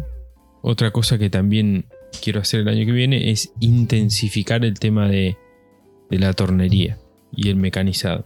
[0.62, 1.86] otra cosa que también
[2.22, 5.38] quiero hacer el año que viene es intensificar el tema de,
[6.10, 6.98] la tornería
[7.36, 8.26] y el mecanizado.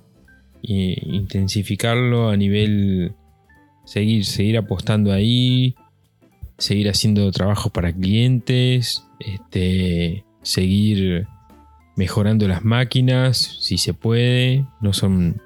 [0.62, 3.14] Intensificarlo a nivel.
[3.86, 5.76] Seguir, seguir apostando ahí.
[6.58, 9.04] Seguir haciendo trabajos para clientes.
[9.20, 10.24] Este.
[10.44, 11.28] Seguir
[11.96, 13.58] mejorando las máquinas.
[13.60, 14.66] Si se puede.
[14.82, 15.42] No son.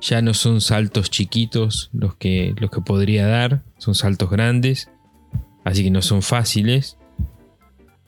[0.00, 3.64] Ya no son saltos chiquitos los que, los que podría dar.
[3.78, 4.90] Son saltos grandes.
[5.64, 6.98] Así que no son fáciles.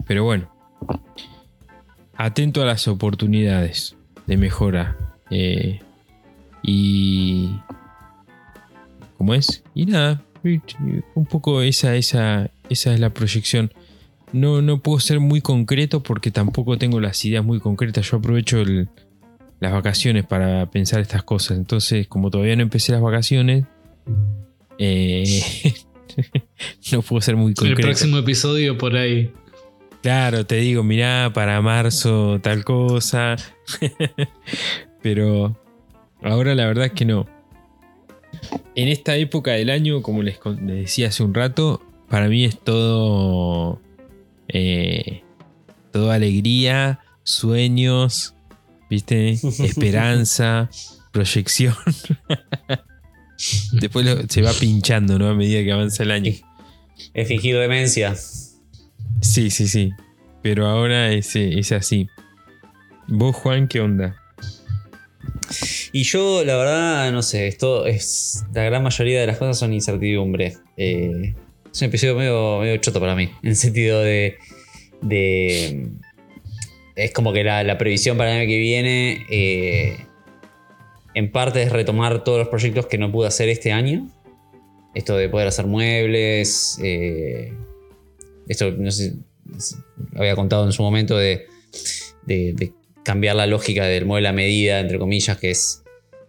[0.06, 0.50] Pero bueno.
[2.14, 3.96] Atento a las oportunidades
[4.26, 5.16] de mejora.
[5.30, 5.80] Eh,
[6.62, 7.50] y.
[9.18, 9.62] ¿Cómo es?
[9.74, 10.22] Y nada.
[11.14, 13.72] Un poco esa, esa, esa es la proyección.
[14.32, 18.10] No, no puedo ser muy concreto porque tampoco tengo las ideas muy concretas.
[18.10, 18.88] Yo aprovecho el,
[19.60, 21.58] las vacaciones para pensar estas cosas.
[21.58, 23.66] Entonces, como todavía no empecé las vacaciones,
[24.78, 25.24] eh,
[26.92, 27.82] no puedo ser muy El concreto.
[27.82, 29.32] próximo episodio por ahí.
[30.02, 33.36] Claro, te digo, mirá, para marzo tal cosa.
[35.02, 35.56] Pero
[36.22, 37.26] ahora la verdad es que no.
[38.74, 43.80] En esta época del año, como les, decía hace un rato, para mí es todo.
[44.48, 45.22] eh,
[45.92, 48.34] todo alegría, sueños,
[48.88, 49.30] ¿viste?
[49.42, 50.70] Esperanza,
[51.12, 51.74] proyección.
[53.72, 55.28] Después lo- se va pinchando, ¿no?
[55.28, 56.32] A medida que avanza el año.
[57.14, 58.14] He fingido demencia.
[59.20, 59.92] Sí, sí, sí.
[60.42, 62.08] Pero ahora es, eh, es así.
[63.08, 64.16] ¿Vos, Juan, qué onda?
[65.92, 68.44] Y yo, la verdad, no sé, esto es.
[68.54, 70.56] La gran mayoría de las cosas son incertidumbre.
[70.76, 71.34] Eh,
[71.72, 73.30] es un episodio medio, choto para mí.
[73.42, 74.38] En el sentido de.
[75.02, 75.88] de
[76.96, 79.26] es como que la, la previsión para el año que viene.
[79.30, 80.06] eh,
[81.14, 84.08] en parte es retomar todos los proyectos que no pude hacer este año.
[84.94, 86.78] Esto de poder hacer muebles.
[88.50, 89.14] Esto, no sé
[90.16, 91.46] había contado en su momento de
[93.02, 95.82] cambiar la lógica del mueble a medida, entre comillas, que es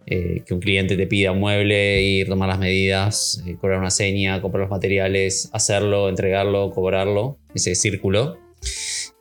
[0.06, 3.90] eh, que un cliente te pida un mueble, ir, tomar las medidas, eh, cobrar una
[3.90, 8.38] seña, comprar los materiales, hacerlo, entregarlo, cobrarlo, ese círculo.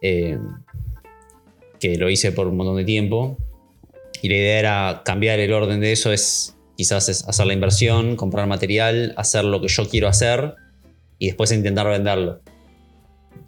[0.02, 0.38] Eh,
[1.80, 3.38] que lo hice por un montón de tiempo.
[4.22, 8.16] Y la idea era cambiar el orden de eso, es quizás es hacer la inversión,
[8.16, 10.56] comprar material, hacer lo que yo quiero hacer
[11.18, 12.42] y después intentar venderlo.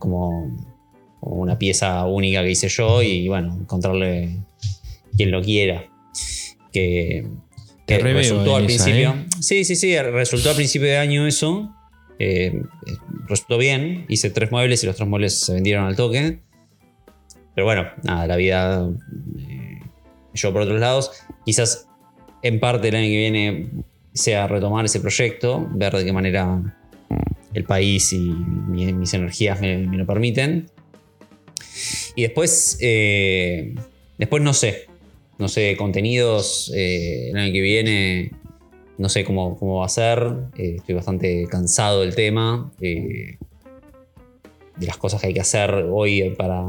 [0.03, 0.53] Como,
[1.21, 4.37] como una pieza única que hice yo y bueno, encontrarle
[5.15, 5.89] quien lo quiera.
[6.73, 7.25] Que,
[7.87, 9.11] resultó al esa, principio.
[9.11, 9.25] ¿eh?
[9.39, 11.73] Sí, sí, sí, resultó al principio de año eso.
[12.19, 12.61] eh,
[13.29, 14.05] resultó bien.
[14.09, 16.39] Hice tres muebles y los tres muebles se vendieron al toque.
[17.55, 18.89] Pero bueno, nada, la vida.
[19.39, 19.79] eh,
[20.33, 21.11] yo por otros lados.
[21.45, 21.87] Quizás
[22.41, 23.69] en parte el año que viene
[24.13, 26.75] sea retomar ese proyecto, ver de qué manera
[27.53, 30.69] el país y mi- mis energías me, lo permiten.
[32.15, 33.73] Y después, eh,
[34.17, 34.87] después no sé,
[35.37, 38.31] no sé, contenidos eh, el año que viene,
[38.97, 40.19] no sé cómo, cómo va a ser,
[40.57, 43.37] eh, estoy bastante cansado del tema, de
[44.85, 46.63] las cosas que hay que hacer hoy para,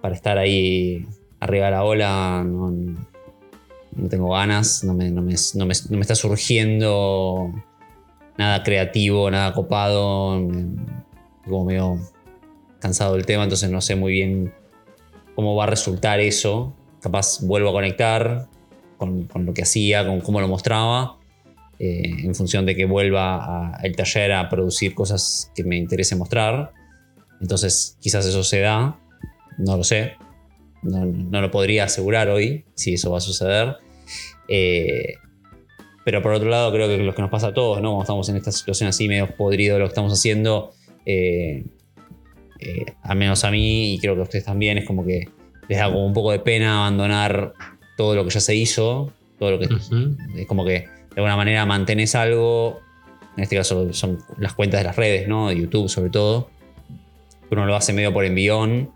[0.00, 1.06] para estar ahí
[1.40, 6.14] arriba de la ola, no, no tengo ganas, no me- no me- no me está
[6.14, 7.52] surgiendo
[8.38, 10.48] nada creativo, nada copado,
[11.44, 11.98] como medio
[12.80, 14.52] cansado del tema, entonces no sé muy bien
[15.34, 16.74] cómo va a resultar eso.
[17.00, 18.48] Capaz vuelvo a conectar
[18.96, 21.18] con, con lo que hacía, con cómo lo mostraba,
[21.78, 26.72] eh, en función de que vuelva al taller a producir cosas que me interese mostrar.
[27.40, 29.00] Entonces quizás eso se da,
[29.58, 30.12] no lo sé,
[30.82, 33.76] no, no lo podría asegurar hoy si eso va a suceder.
[34.48, 35.14] Eh,
[36.04, 37.90] pero por otro lado, creo que lo que nos pasa a todos, ¿no?
[37.90, 40.72] Cuando estamos en esta situación así, medio podrido de lo que estamos haciendo,
[41.06, 41.64] eh,
[42.58, 45.28] eh, al menos a mí, y creo que a ustedes también, es como que
[45.68, 47.54] les da como un poco de pena abandonar
[47.96, 49.68] todo lo que ya se hizo, todo lo que
[50.36, 52.80] es como que de alguna manera mantenés algo,
[53.36, 55.48] en este caso son las cuentas de las redes, ¿no?
[55.48, 56.50] De YouTube sobre todo,
[57.50, 58.90] uno lo hace medio por envión,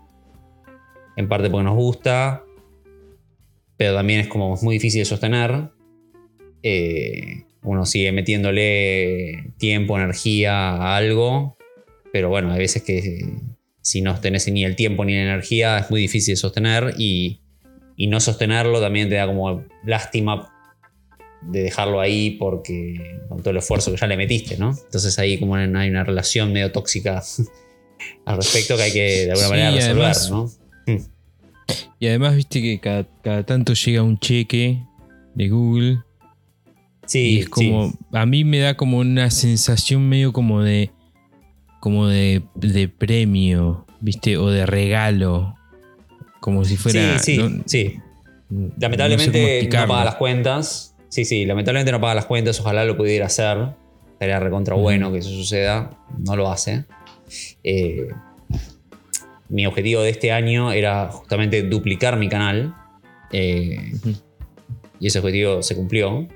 [1.15, 2.43] en parte porque nos gusta,
[3.77, 5.69] pero también es como muy difícil de sostener.
[6.63, 11.57] Eh, uno sigue metiéndole tiempo, energía a algo,
[12.13, 13.21] pero bueno, hay veces que
[13.81, 17.41] si no tenés ni el tiempo ni la energía es muy difícil de sostener y,
[17.95, 20.53] y no sostenerlo también te da como lástima
[21.41, 24.71] de dejarlo ahí porque con todo el esfuerzo que ya le metiste, ¿no?
[24.85, 27.21] Entonces ahí como hay una relación medio tóxica
[28.25, 31.17] al respecto que hay que de alguna Sí, manera resolver, además- ¿no?
[31.99, 34.81] Y además, viste que cada, cada tanto llega un cheque
[35.35, 35.99] de Google.
[37.07, 37.93] Sí, y es como.
[38.11, 40.91] A mí me da como una sensación medio como de.
[41.79, 44.37] como de, de premio, ¿viste?
[44.37, 45.55] O de regalo.
[46.39, 47.17] Como si fuera.
[47.19, 47.63] sí, sí, ¿no?
[47.65, 47.99] sí.
[48.49, 49.87] No sé Lamentablemente no explicarlo.
[49.93, 50.95] paga las cuentas.
[51.09, 52.59] Sí, sí, lamentablemente no paga las cuentas.
[52.59, 53.69] Ojalá lo pudiera hacer.
[54.19, 55.89] Sería recontra bueno que eso suceda.
[56.17, 56.85] No lo hace.
[57.63, 58.07] Eh,
[59.49, 62.73] mi objetivo de este año era justamente duplicar mi canal.
[63.31, 63.93] Eh,
[64.99, 66.27] y ese objetivo se cumplió.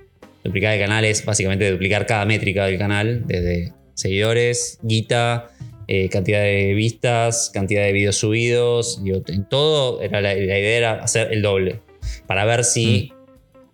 [0.44, 5.50] Duplicar el canal es básicamente duplicar cada métrica del canal, desde seguidores, guita,
[5.88, 9.04] eh, cantidad de vistas, cantidad de videos subidos.
[9.04, 11.82] digo, en todo, era la, la idea era hacer el doble.
[12.28, 13.14] Para ver si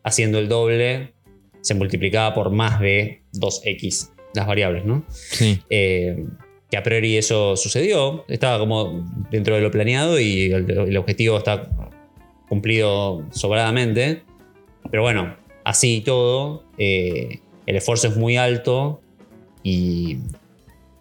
[0.04, 1.14] haciendo el doble
[1.62, 5.06] se multiplicaba por más de 2x las variables, ¿no?
[5.10, 5.60] Sí.
[5.70, 6.26] Eh,
[6.70, 11.38] que a priori eso sucedió, estaba como dentro de lo planeado y el, el objetivo
[11.38, 11.70] está
[12.50, 14.24] cumplido sobradamente.
[14.90, 15.36] Pero bueno,
[15.68, 19.02] así y todo, eh, el esfuerzo es muy alto
[19.64, 20.20] y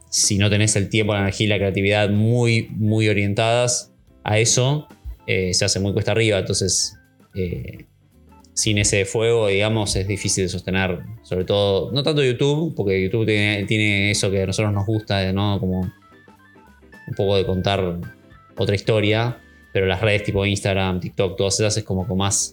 [0.09, 3.93] si no tenés el tiempo, la energía y la creatividad muy, muy orientadas
[4.25, 4.89] a eso,
[5.29, 6.41] eh, se hace muy cuesta arriba.
[6.41, 6.99] Entonces,
[7.37, 7.85] eh,
[8.55, 10.99] sin ese fuego, digamos, es difícil de sostener.
[11.23, 15.61] Sobre todo, no tanto YouTube, porque YouTube tiene, eso que a nosotros nos gusta, ¿no?
[15.61, 18.01] Como un poco de contar
[18.57, 19.39] otra historia.
[19.73, 22.53] Pero las redes tipo Instagram, TikTok, todas esas es como con más.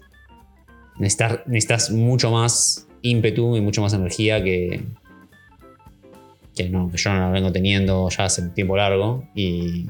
[0.97, 4.83] Necesitas, necesitas mucho más ímpetu y mucho más energía que,
[6.55, 9.23] que, no, que yo no la vengo teniendo ya hace tiempo largo.
[9.35, 9.87] Y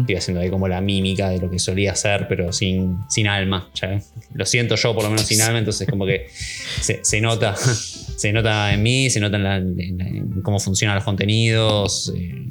[0.00, 3.70] estoy haciendo ahí como la mímica de lo que solía hacer, pero sin, sin alma.
[3.74, 4.00] ya.
[4.34, 6.26] Lo siento yo por lo menos sin alma, entonces como que
[6.80, 7.54] se, se nota.
[7.56, 12.12] Se nota en mí, se nota en, la- en la- en cómo funcionan los contenidos,
[12.16, 12.48] eh,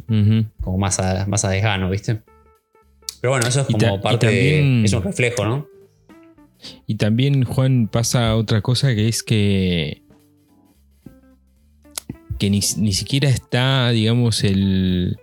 [0.61, 2.21] como más a, más a desgano, ¿viste?
[3.21, 4.85] Pero bueno, eso es como parte también- de.
[4.85, 5.67] Es un reflejo, ¿no?
[6.88, 10.03] Y también, Juan, pasa otra cosa que es que.
[12.38, 15.18] que ni, ni siquiera está, digamos, el,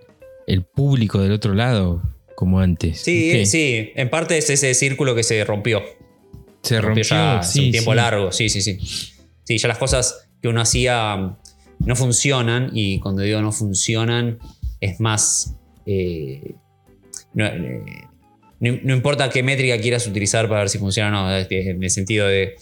[0.47, 2.01] el público del otro lado
[2.35, 3.01] como antes.
[3.01, 3.91] Sí, sí.
[3.95, 5.83] En parte es ese círculo que se rompió.
[6.61, 7.95] Se rompió, ya hace sí, un tiempo sí.
[7.95, 8.77] largo, sí, sí, sí.
[9.43, 11.37] Sí, ya las cosas que uno hacía
[11.79, 14.39] no funcionan y cuando digo no funcionan
[14.81, 15.55] es más...
[15.85, 16.55] eh,
[17.33, 17.81] no, eh,
[18.59, 21.89] no- no importa qué métrica quieras utilizar para ver si funciona o no, en el
[21.89, 22.55] sentido de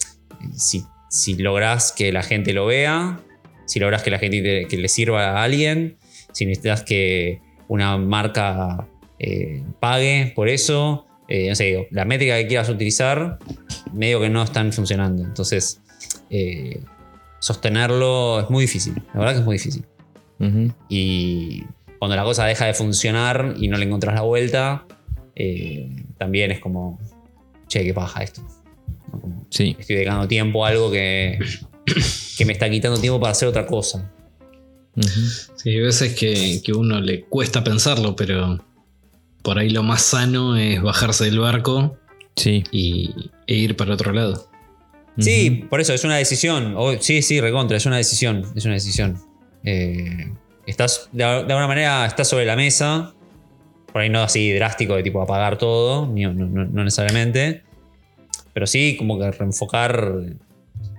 [0.54, 3.20] si, si lográs que la gente lo vea,
[3.66, 5.96] si lográs que la gente te- que le sirva a alguien,
[6.32, 8.86] si necesitas que una marca
[9.18, 13.38] eh, pague por eso, eh, no sé, digo, la métrica que quieras utilizar,
[13.92, 15.24] medio que no están funcionando.
[15.24, 15.80] Entonces,
[16.30, 16.80] eh,
[17.40, 18.94] sostenerlo es muy difícil.
[19.14, 19.84] La verdad que es muy difícil.
[20.88, 21.64] Y
[21.98, 24.84] cuando la cosa deja de funcionar y no le encontrás la vuelta,
[25.36, 26.98] eh, también es como,
[27.68, 28.42] che, qué paja esto.
[29.12, 29.20] ¿no?
[29.20, 29.76] Como, Sí.
[29.78, 31.38] estoy dedicando tiempo a algo que,
[32.36, 34.12] que me está quitando tiempo para hacer otra cosa.
[35.56, 38.64] Sí, hay veces que, que uno le cuesta pensarlo, pero
[39.42, 41.98] por ahí lo más sano es bajarse del barco
[42.34, 42.64] Sí.
[42.72, 43.14] y,
[43.46, 44.48] e ir para otro lado.
[45.18, 46.74] Sí, por eso es una decisión.
[46.76, 48.44] O- sí, sí, recontra, es una decisión.
[48.54, 49.18] Es una decisión.
[49.64, 50.32] Eh,
[50.66, 53.14] estás, de, de alguna manera, estás sobre la mesa.
[53.96, 57.62] Por ahí no así drástico de tipo apagar todo, ni- no, no- no necesariamente.
[58.52, 60.12] Pero sí, como que reenfocar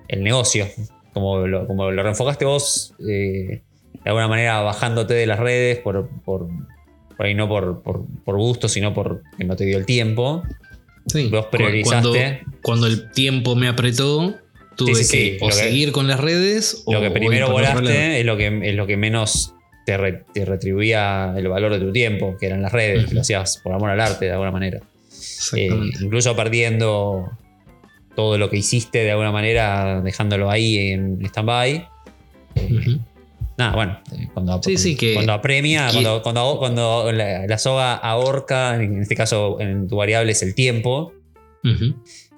[0.07, 0.65] el negocio.
[1.13, 3.61] Como lo, como lo reenfocaste vos, eh,
[3.93, 6.47] de alguna manera bajándote de las redes, por, por,
[7.15, 10.41] por ahí no por, por, por gusto, sino porque no te dio el tiempo.
[11.05, 12.09] Sí, Vos priorizaste.
[12.09, 14.33] Cuando, cuando el tiempo me apretó,
[14.75, 17.11] tuve Sí, sí, sí, que o lo que- seguir con las redes o Lo que
[17.11, 19.53] primero volaste es lo que, es lo que menos
[19.87, 23.57] te, re- te retribuía el valor de tu tiempo, que eran las redes, lo hacías
[23.63, 24.81] por amor al arte de alguna manera.
[25.55, 25.69] Eh,
[26.01, 27.31] incluso perdiendo
[28.13, 31.87] todo lo que hiciste de alguna manera, dejándolo ahí en stand-by.
[32.55, 32.97] Eh.
[33.57, 37.57] Nada, bueno, eh, cuando, Sí, sí, que- cuando apremia, que- cuando, cuando, cuando la, la
[37.57, 41.13] soga ahorca, en este caso en tu variable es el tiempo,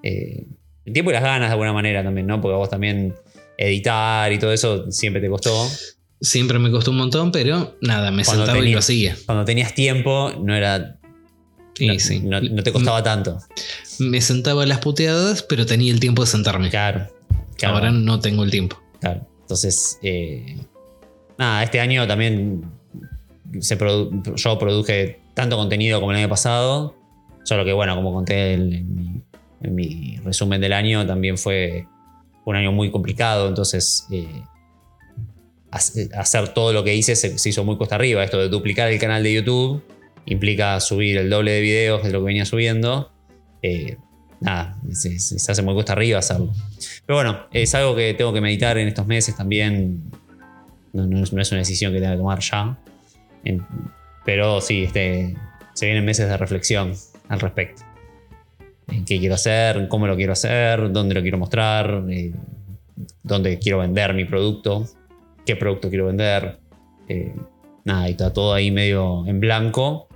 [0.04, 0.45] eh,
[0.86, 2.39] el tiempo y las ganas de alguna manera también, ¿no?
[2.39, 3.16] Porque vos también
[3.58, 5.68] editar y todo eso siempre te costó.
[6.22, 9.15] Siempre me costó un montón, pero nada, me Cuando sentaba y tenía- lo hacía.
[9.26, 10.97] Cuando tenías tiempo, no era.
[11.78, 12.20] Y no, sí.
[12.20, 13.38] no- no te costaba tanto.
[13.99, 16.70] Me sentaba a las puteadas, pero tenía el tiempo de sentarme.
[16.70, 17.07] Claro.
[17.57, 18.78] claro, Ahora no tengo el tiempo.
[18.99, 19.26] claro.
[19.41, 20.57] Entonces, eh,
[21.38, 22.63] nada, este año también
[23.61, 26.95] se produ- yo produje tanto contenido como el año pasado.
[27.43, 29.22] Solo que, bueno, como conté en, en mi,
[29.61, 31.88] en mi resumen del año, también fue
[32.45, 33.47] un año muy complicado.
[33.47, 34.28] Entonces, eh,
[35.72, 38.24] hacer todo lo que hice se, hizo muy cuesta arriba.
[38.24, 39.84] Esto de duplicar el canal de YouTube
[40.26, 43.11] implica subir el doble de videos de lo que venía subiendo.
[43.61, 43.97] Eh,
[44.39, 46.53] nada, se, hace muy cuesta arriba hacerlo.
[47.05, 50.03] Pero bueno, es algo que tengo que meditar en estos meses también.
[50.93, 52.78] No, es, una decisión que tenga que tomar ya.
[54.26, 55.36] Pero sí, este,
[55.74, 56.93] se vienen meses de reflexión
[57.28, 57.84] al respecto.
[58.88, 62.34] En qué quiero hacer, cómo lo quiero hacer, dónde lo quiero mostrar, eh,
[63.22, 64.88] dónde quiero vender mi producto,
[65.50, 66.60] qué producto quiero vender.
[67.08, 67.34] Eh,
[67.86, 70.08] nada, y está todo ahí medio en blanco.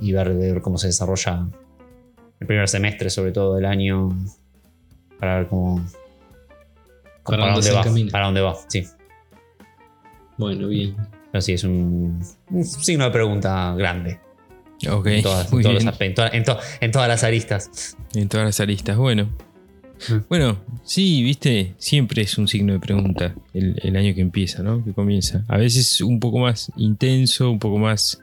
[0.00, 1.48] Y ver, ver cómo se desarrolla
[2.40, 4.10] el primer semestre, sobre todo del año,
[5.18, 5.82] para ver cómo.
[7.24, 7.82] Para dónde va.
[8.12, 8.86] Para dónde va, sí.
[10.36, 10.94] Bueno, bien.
[11.32, 14.20] Pero sí, es un, un signo de pregunta grande.
[14.90, 15.06] Ok.
[15.06, 15.94] En todas, en muy todos los bien.
[15.94, 17.96] aspe- en toda- en to- en todas las aristas.
[18.14, 18.96] En todas las aristas.
[18.98, 19.28] Bueno.
[20.08, 20.14] Mm.
[20.28, 24.84] Bueno, sí, viste, siempre es un signo de pregunta el, el año que empieza, ¿no?
[24.84, 25.44] Que comienza.
[25.48, 28.18] A veces un poco más intenso, un poco más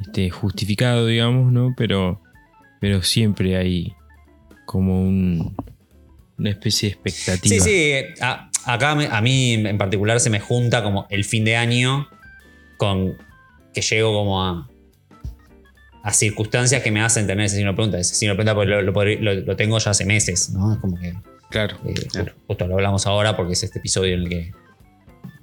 [0.00, 1.74] este, justificado, digamos, ¿no?
[1.76, 2.20] Pero,
[2.80, 3.92] pero siempre hay,
[4.64, 5.54] como un,
[6.38, 7.56] una especie de expectativa.
[7.56, 7.92] Sí, sí.
[8.20, 12.06] a- acá a mí en particular se me junta como el fin de año
[12.76, 13.16] con
[13.74, 14.68] que llego como a,
[16.02, 17.98] a circunstancias que me hacen tener ese signo de pregunta.
[17.98, 20.72] Ese signo de pregunta porque lo, lo lo- tengo ya hace meses, ¿no?
[20.74, 21.14] Es como que
[21.50, 21.76] Claro.
[21.86, 24.52] eh, ju- justo lo hablamos ahora porque es este episodio en el que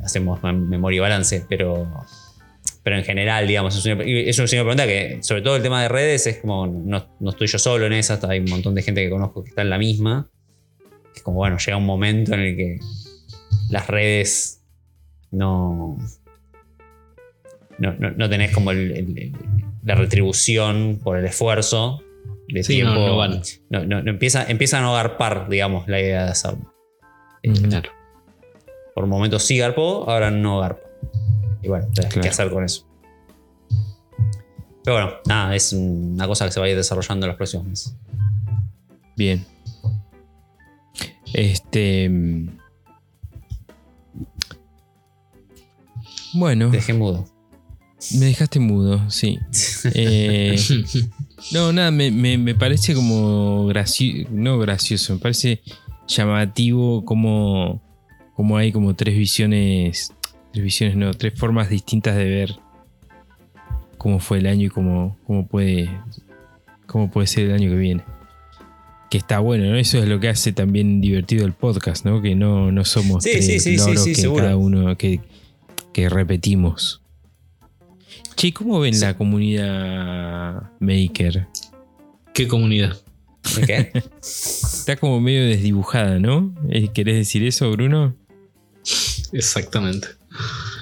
[0.03, 1.87] hacemos mem- memoria y balance, pero,
[2.83, 5.55] pero en general, digamos, es un, y es un signo de pregunta que, sobre todo
[5.55, 8.49] el tema de redes, es como, no, no estoy yo solo en esa, hay un
[8.49, 10.29] montón de gente que conozco que está en la misma.
[11.15, 12.79] Es como, bueno, llega un momento en el que
[13.69, 14.61] las redes
[15.31, 15.97] no.
[17.79, 19.33] No, no, no tenés como el- el- el-
[19.83, 22.01] la retribución por el esfuerzo
[22.47, 22.93] de Sí, tiempo.
[22.95, 23.41] no, no van.
[24.07, 26.73] Empieza, empieza a no garpar, digamos, la idea de hacerlo.
[27.43, 27.63] Eh, Ujú.
[27.69, 27.91] Claro.
[28.93, 30.87] Por momentos sí garpó, ahora no garpa.
[31.61, 32.21] Y bueno, tenés Claro.
[32.23, 32.87] que hacer con eso.
[34.83, 37.65] Pero bueno, nada, es una cosa que se va a ir desarrollando en los próximos
[37.65, 37.97] meses.
[39.17, 39.45] Bien.
[41.33, 42.07] Este.
[42.09, 42.47] mm,
[46.33, 47.25] Bueno, dejé mudo.
[48.13, 49.39] Me dejaste mudo, sí.
[49.93, 50.55] Eh,
[51.51, 55.61] no, nada, me, me- me parece como gracioso, no gracioso, me parece
[56.07, 57.81] llamativo como,
[58.35, 60.11] como hay como tres visiones,
[60.51, 62.55] tres visiones, no, tres formas distintas de ver
[63.97, 65.89] cómo fue el año y cómo, cómo puede,
[66.87, 68.03] cómo puede ser el año que viene.
[69.09, 69.75] Que está bueno, ¿no?
[69.77, 72.21] Eso es lo que hace también divertido el podcast, ¿no?
[72.21, 74.43] Que no, no somos Sí, tres sí, sí, que seguro.
[74.43, 75.21] cada uno que,
[75.93, 77.01] que repetimos.
[78.35, 81.47] Che, ¿cómo ven la comunidad maker?
[82.33, 82.97] ¿Qué comunidad?
[83.55, 83.91] ¿De qué?
[84.21, 86.53] Está como medio desdibujada, ¿no?
[86.69, 88.15] Eh, ¿Querés decir eso, Bruno?
[89.31, 90.09] Exactamente.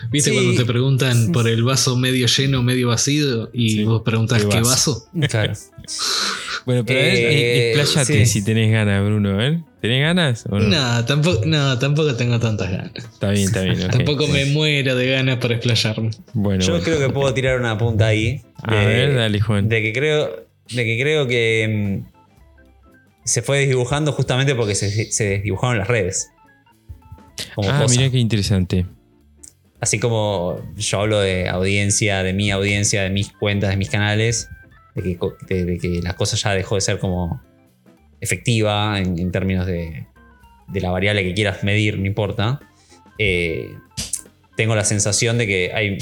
[0.09, 0.35] ¿Viste Sí.
[0.35, 3.49] cuando te preguntan por el vaso medio lleno, medio vacío?
[3.53, 3.83] Y Sí.
[3.83, 5.07] vos preguntas ¿Qué qué vaso?
[5.13, 5.27] vaso.
[5.29, 5.53] Claro.
[6.65, 8.39] Bueno, pero a ver, Eh, eh, expláyate sí.
[8.39, 9.31] si tenés ganas, Bruno.
[9.31, 10.67] A ver, ¿tenés ganas o no?
[10.69, 12.91] No, tampoco, no, tampoco tengo tantas ganas.
[12.95, 13.87] Está bien, está bien.
[13.89, 16.11] Tampoco me muero de ganas para explayarme.
[16.33, 16.85] Bueno, Yo bueno.
[16.85, 18.41] creo que puedo tirar una punta ahí.
[18.63, 19.67] A de- ver, dale, Juan.
[19.67, 22.13] De que creo, de que, creo que mm,
[23.25, 26.29] se fue desdibujando justamente porque se, se desdibujaron las redes.
[27.55, 27.95] Como ah, cosa.
[27.99, 28.85] mira qué interesante.
[29.81, 34.47] Así como yo hablo de audiencia, de mi audiencia, de mis cuentas, de mis canales,
[34.95, 35.17] de que,
[35.55, 37.41] de- de que la cosa ya dejó de ser como
[38.21, 40.05] efectiva en, en términos de,
[40.67, 42.59] de la variable que quieras medir, no importa.
[43.17, 43.75] Eh,
[44.55, 45.97] tengo la sensación de que hay,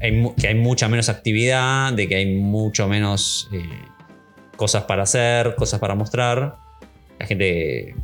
[0.00, 3.62] hay que hay mucha menos actividad, de que hay mucho menos eh,
[4.56, 6.56] cosas para hacer, cosas para mostrar.
[7.18, 7.94] La gente de-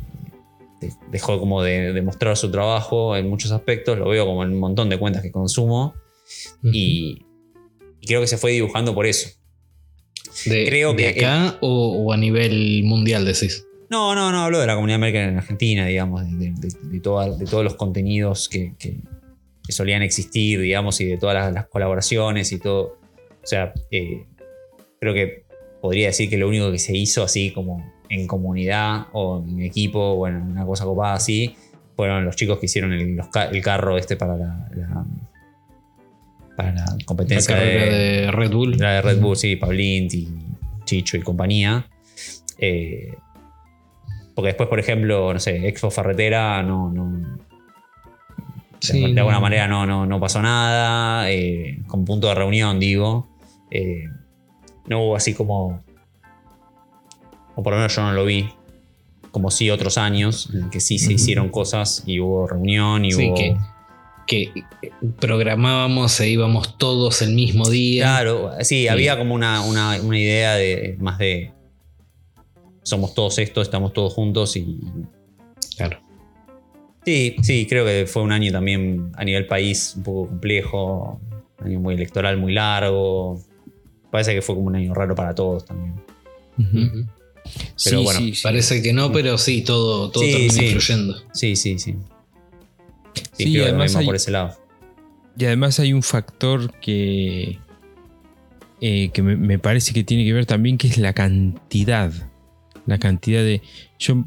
[1.11, 4.59] dejó como de, de mostrar su trabajo en muchos aspectos, lo veo como en un
[4.59, 5.93] montón de cuentas que consumo
[6.63, 7.25] y,
[8.01, 9.29] y creo que se fue dibujando por eso.
[10.45, 13.65] De, creo de que- acá o, o a nivel mundial decís.
[13.89, 17.37] No, no, no hablo de la comunidad americana en Argentina, digamos, de, de- de- toda-
[17.45, 18.97] todos los contenidos que, que-
[19.65, 22.97] que solían existir, digamos, y de todas las, las colaboraciones y todo.
[23.43, 24.25] O sea, eh,
[24.99, 25.43] creo que
[25.81, 29.99] podría decir que lo único que se hizo así como en comunidad o en equipo
[29.99, 31.55] o en una cosa copada así,
[31.95, 35.05] fueron los chicos que hicieron el, los ca- el carro este para la, la-
[36.55, 38.77] para la La competencia carrera de Red Bull.
[38.77, 40.27] la de Red Bull, sí, Pablint y
[40.85, 41.87] Chicho y compañía.
[42.57, 43.13] Eh,
[44.35, 47.37] porque después, por ejemplo, no sé, Expo Ferretera no, no,
[48.79, 49.41] Sí, de, de alguna no.
[49.41, 51.29] manera no, no, no pasó nada.
[51.29, 53.27] eh, con punto de reunión, digo.
[53.69, 54.05] Eh,
[54.87, 55.83] no hubo así como.
[57.55, 58.49] O por lo menos yo no lo vi.
[59.31, 63.27] Como sí otros años, en que sí se hicieron cosas y hubo reunión y Sí,
[63.29, 63.35] hubo.
[63.35, 63.55] que,
[64.31, 64.51] que
[65.19, 68.03] programábamos e íbamos todos el mismo día.
[68.05, 71.51] Claro, sí, había como una, una- una idea de más de
[72.83, 74.79] somos todos esto, estamos todos juntos y
[75.77, 75.99] Claro.
[77.05, 81.19] sí, sí, creo que fue un año también a nivel país un poco complejo,
[81.59, 83.41] un año muy electoral, muy largo.
[84.11, 85.93] Parece que fue como un año raro para todos también.
[86.57, 86.77] Ujú.
[86.77, 87.05] Ujú.
[87.83, 88.43] Pero Sí, bueno, sí, sí.
[88.43, 90.65] Parece que no, pero sí, todo, todo Sí, termina sí.
[90.65, 91.15] influyendo.
[91.33, 91.95] Sí, sí, sí.
[93.33, 94.57] Sí, además hay- por ese lado.
[95.37, 97.57] Y además hay un factor que,
[98.81, 102.11] eh, que me, me parece que tiene que ver también, que es la cantidad.
[102.85, 103.61] La cantidad de...
[103.97, 104.25] Yo,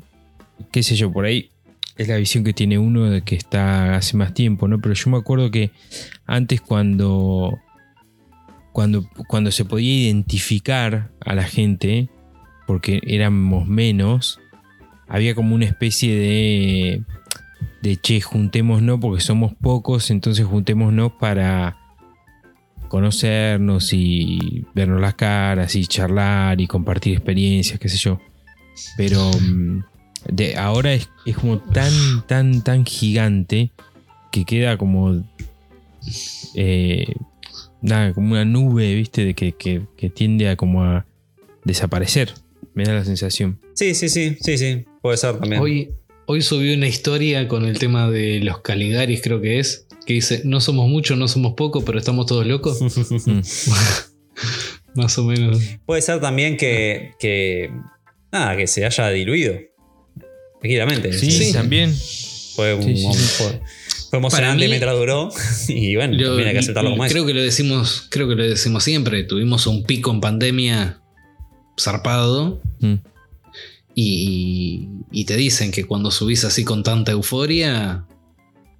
[0.72, 1.50] qué sé yo, por ahí
[1.96, 4.80] es la visión que tiene uno de que está hace más tiempo, ¿no?
[4.80, 5.70] Pero yo me acuerdo que
[6.26, 7.58] antes cuando,
[8.72, 12.08] cuando, cuando se podía identificar a la gente,
[12.66, 14.40] porque éramos menos,
[15.06, 17.02] había como una especie de
[17.84, 21.76] de che, juntémonos porque somos pocos, entonces juntémonos para
[22.88, 28.20] conocernos y vernos las caras y charlar y compartir experiencias, qué sé yo.
[28.96, 29.82] Pero mm,
[30.32, 31.92] de, ahora es, es como tan,
[32.26, 33.70] tan, tan gigante
[34.32, 35.22] que queda como.
[36.54, 37.06] eh,
[37.82, 39.24] nada, como una nube, ¿viste?
[39.24, 41.06] De que, que- que tiende a como a
[41.64, 42.32] desaparecer.
[42.74, 43.58] Me da la sensación.
[43.74, 44.84] Sí, sí, sí, sí, sí.
[45.02, 45.60] Puede ser también.
[45.62, 45.90] Hoy,
[46.26, 50.42] hoy subí una historia con el tema de los Caligaris, creo que es, que dice,
[50.44, 52.78] no somos muchos, no somos pocos, pero estamos todos locos.
[54.94, 55.58] Más o menos.
[55.86, 57.70] Puede ser también que, que.
[58.30, 59.54] Nada, que se haya diluido.
[60.60, 61.12] Tranquilamente.
[61.12, 61.52] Sí, Sí.
[61.52, 61.94] también.
[62.54, 63.08] Fue, un- Sí, sí,
[63.42, 63.60] fue-
[64.10, 65.28] fue emocionante mí- mientras duró.
[65.68, 67.10] Y bueno, Lo- también hay que aceptarlo como es.
[67.12, 69.24] creo que lo decimos, creo que lo decimos siempre.
[69.24, 71.00] Tuvimos un pico en pandemia
[71.80, 72.94] zarpado Mm.
[73.94, 78.04] Y, y te dicen que cuando subís así con tanta euforia,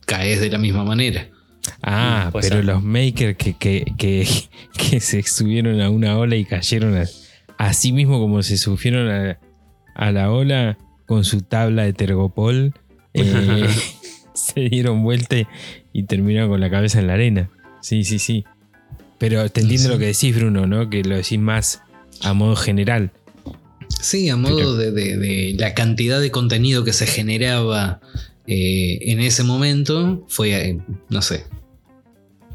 [0.07, 1.29] caes de la misma manera.
[1.83, 4.27] Ah, Mm, pero los makers que, que, que,
[4.91, 7.07] que se subieron a una ola y cayeron a-
[7.59, 9.39] así mismo como se subieron a,
[9.95, 10.77] a la ola
[11.07, 12.75] con su tabla de tergopol,
[13.15, 13.67] eh,
[14.35, 15.47] se dieron vuelta y,
[15.93, 17.51] y terminaron con la cabeza en la arena.
[17.81, 18.45] Sí, sí, sí.
[19.19, 19.93] Pero te entiendo Sí.
[19.93, 20.91] lo que decís, Bruno, ¿no?
[20.91, 21.83] Que lo decís más
[22.23, 23.13] a modo general.
[24.05, 28.01] Sí, a modo de, de- de la cantidad de contenido que se generaba
[28.47, 30.79] eh, en ese momento, fue, eh,
[31.09, 31.45] no sé,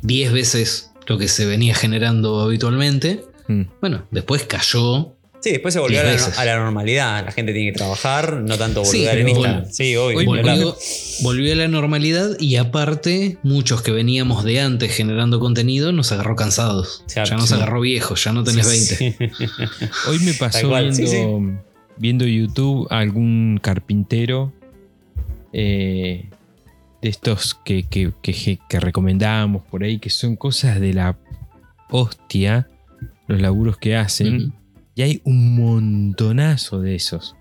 [0.04, 3.24] 10 veces lo que se venía generando habitualmente.
[3.48, 3.64] Mm.
[3.82, 5.16] Bueno, después cayó.
[5.42, 7.24] Sí, después se volvió a la, a normalidad.
[7.26, 9.64] La gente tiene que trabajar, no tanto Sí, volver en pero Instagram.
[9.64, 10.18] vol- Sí, obvio.
[10.18, 10.26] hoy.
[10.26, 10.78] Volvió,
[11.22, 16.36] volvió a la normalidad y aparte, muchos que veníamos de antes generando contenido nos agarró
[16.36, 17.06] cansados.
[17.16, 17.54] Ya nos sí.
[17.56, 18.96] agarró viejos, ya no tenés 20.
[18.96, 19.16] Sí.
[20.10, 21.62] Hoy me pasó sí, viendo,
[21.98, 24.52] viendo YouTube a algún carpintero
[25.54, 26.26] eh,
[27.02, 31.18] de estos que, que, que, que recomendábamos por ahí, que son cosas de la
[31.90, 32.68] hostia,
[33.28, 34.54] los laburos que hacen.
[35.00, 37.34] Y hay un montonazo de esos.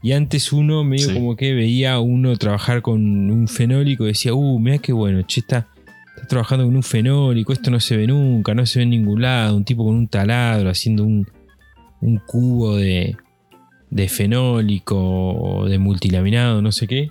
[0.00, 1.14] Y antes uno medio Sí.
[1.14, 5.20] como que veía a uno trabajar con un fenólico y decía, uh, mira qué bueno,
[5.26, 5.66] che, está,
[6.14, 9.22] está trabajando con un fenólico, esto no se ve nunca, no se ve en ningún
[9.22, 11.26] lado, un tipo con un taladro haciendo un,
[12.00, 13.16] un cubo de,
[13.90, 17.10] de fenólico o de multilaminado, no sé qué.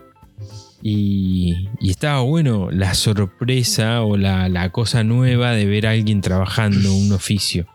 [0.81, 6.21] Y, y estaba bueno la sorpresa o la, la cosa nueva de ver a alguien
[6.21, 7.67] trabajando un oficio.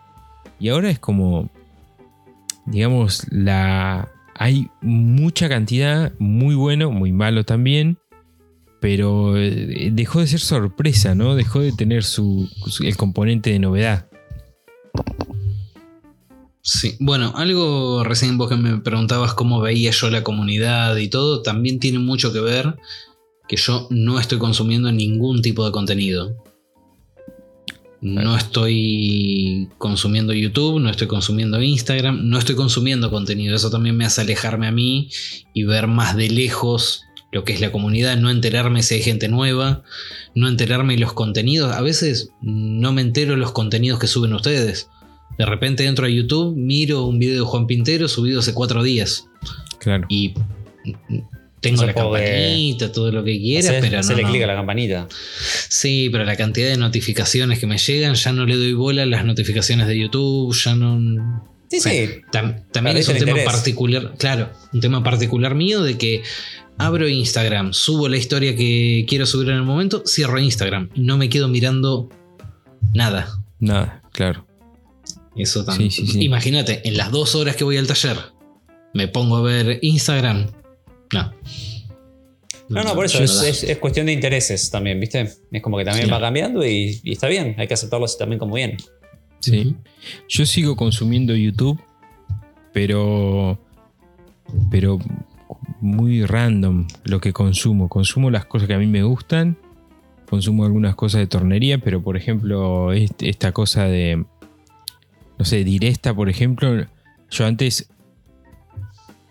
[0.59, 1.51] Y ahora es como,
[2.65, 7.97] digamos, la hay mucha cantidad, muy bueno, muy malo también,
[8.79, 11.35] pero eh, dejó de ser sorpresa, ¿no?
[11.35, 14.07] Dejó de tener su, su- el componente de novedad.
[16.61, 21.41] Sí, bueno, algo recién vos que me preguntabas cómo veía yo la comunidad y todo,
[21.41, 22.75] también tiene mucho que ver
[23.47, 26.35] que yo no estoy consumiendo ningún tipo de contenido.
[28.01, 33.55] No estoy consumiendo YouTube, no estoy consumiendo Instagram, no estoy consumiendo contenido.
[33.55, 35.09] Eso también me hace alejarme a mí
[35.53, 39.27] y ver más de lejos lo que es la comunidad, no enterarme si hay gente
[39.27, 39.83] nueva,
[40.33, 41.73] no enterarme los contenidos.
[41.73, 44.89] A veces no me entero de los contenidos que suben ustedes.
[45.37, 49.27] De repente entro a YouTube, miro un video de Juan Pintero subido hace cuatro días
[49.79, 50.05] Claro.
[50.09, 50.33] y
[51.61, 54.29] tengo se la campanita, todo lo que quieras, Hacer- pero no, hacerle no.
[54.29, 55.07] clic a la campanita.
[55.69, 59.05] Sí, pero la cantidad de notificaciones que me llegan, ya no le doy bola a
[59.05, 61.43] las notificaciones de YouTube, ya no...
[61.69, 61.89] Sí, sí.
[62.31, 63.45] Tam- también es un tema interés.
[63.45, 66.23] particular, claro, un tema particular mío de que
[66.79, 71.17] abro Instagram, subo la historia que quiero subir en el momento, cierro Instagram y no
[71.17, 72.09] me quedo mirando
[72.95, 73.27] nada.
[73.59, 74.47] Nada, claro.
[75.35, 75.91] Eso también.
[75.91, 76.23] Sí, sí, sí.
[76.23, 78.17] Imagínate, en las dos horas que voy al taller,
[78.95, 80.47] me pongo a ver Instagram.
[81.13, 81.33] No.
[82.69, 83.43] No, no, por eso yo es, no.
[83.43, 85.21] es- es cuestión de intereses también, ¿viste?
[85.51, 86.11] Es como que también Sí.
[86.11, 88.77] va cambiando y, y está bien, hay que aceptarlo así también como bien.
[89.39, 89.75] Sí.
[90.27, 91.81] Yo sigo consumiendo YouTube,
[92.73, 93.59] pero.
[94.71, 94.99] Pero
[95.81, 97.87] muy random lo que consumo.
[97.87, 99.57] Consumo las cosas que a mí me gustan.
[100.29, 104.25] Consumo algunas cosas de tornería, pero por ejemplo, est- esta cosa de.
[105.37, 106.85] No sé, Diresta, por ejemplo.
[107.31, 107.89] Yo antes.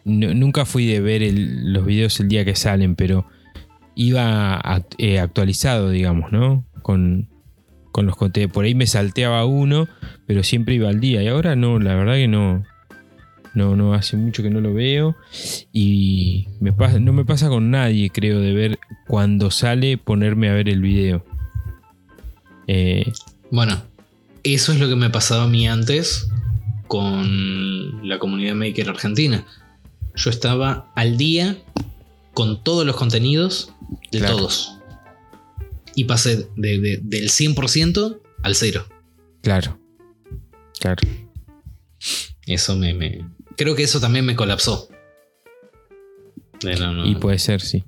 [0.08, 3.26] Nu- nunca fui de ver los videos el día que salen, pero
[3.94, 4.60] iba
[4.98, 6.64] eh, actualizado, digamos, ¿no?
[6.82, 7.28] Con,
[7.92, 8.52] con los contenidos.
[8.52, 9.88] Por ahí me salteaba uno,
[10.26, 11.22] pero siempre iba al día.
[11.22, 12.64] Y ahora no, la verdad que no.
[13.54, 15.16] No, no, hace mucho que no lo veo.
[15.72, 18.78] Y me pasa, no me pasa con nadie, creo, de ver
[19.08, 21.24] cuando sale ponerme a ver el video.
[22.66, 23.10] Eh,
[23.50, 23.82] Bueno,
[24.44, 26.28] eso es lo que me pasaba a mí antes
[26.86, 29.44] con la comunidad maker argentina.
[30.18, 31.56] Yo estaba al día
[32.34, 33.72] con todos los contenidos
[34.10, 34.36] de Claro.
[34.36, 34.74] todos.
[35.94, 38.84] Y pasé de- de- del 100% al cero.
[39.42, 39.78] claro.
[40.80, 41.00] Claro.
[42.46, 43.24] Eso me, me-
[43.56, 44.88] Creo que eso también me colapsó.
[46.62, 47.04] No, no.
[47.06, 47.84] Y puede ser, sí.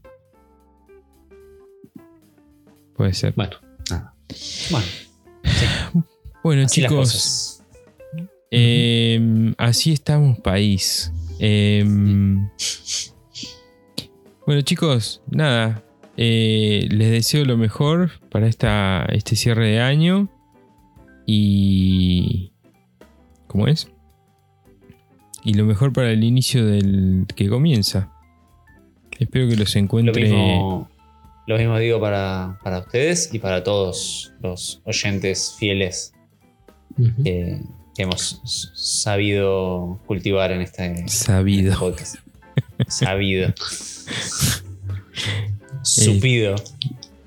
[2.96, 3.32] Puede ser.
[3.36, 3.56] Bueno,
[3.88, 4.14] Nada.
[4.70, 4.86] Bueno,
[6.42, 7.62] Bueno, así chicos,
[8.50, 11.12] eh, así estamos, país.
[11.42, 11.82] Eh,
[14.46, 15.82] bueno, chicos, nada.
[16.16, 20.28] eh, les deseo lo mejor para esta, este cierre de año.
[21.26, 22.52] Y.
[23.46, 23.90] ¿Cómo es?
[25.44, 28.12] Y lo mejor para el inicio del que comienza.
[29.18, 30.22] Espero que los Lo encuentre.
[30.22, 30.90] mismo,
[31.46, 36.12] lo mismo digo para, para ustedes y para todos los oyentes fieles
[38.00, 38.40] que hemos
[38.74, 41.78] sabido cultivar en este, Sabido.
[41.78, 42.16] podcast.
[42.88, 43.52] Sabido.
[45.82, 46.54] Supido.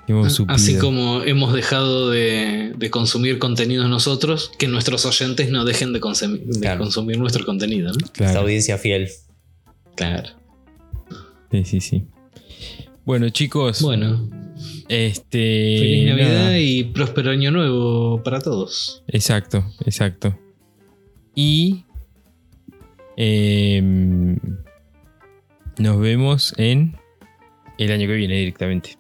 [0.08, 0.56] Hemos supido.
[0.56, 6.00] Así como hemos dejado de, de consumir contenidos nosotros, que nuestros oyentes no dejen de,
[6.00, 6.80] consumir, de Claro.
[6.82, 8.06] consumir nuestro contenido, ¿no?
[8.26, 9.10] Esta audiencia fiel.
[9.96, 10.30] Claro.
[11.52, 12.04] Sí, sí, sí.
[13.06, 13.82] Bueno, chicos.
[13.82, 14.28] Bueno,
[14.90, 15.78] Este.
[15.80, 16.60] feliz Navidad nada.
[16.60, 19.04] y próspero año nuevo para todos.
[19.08, 20.38] Exacto, exacto.
[21.36, 21.86] Y.
[23.18, 24.38] em,
[25.78, 26.98] nos vemos en.
[27.78, 28.98] El año que viene directamente.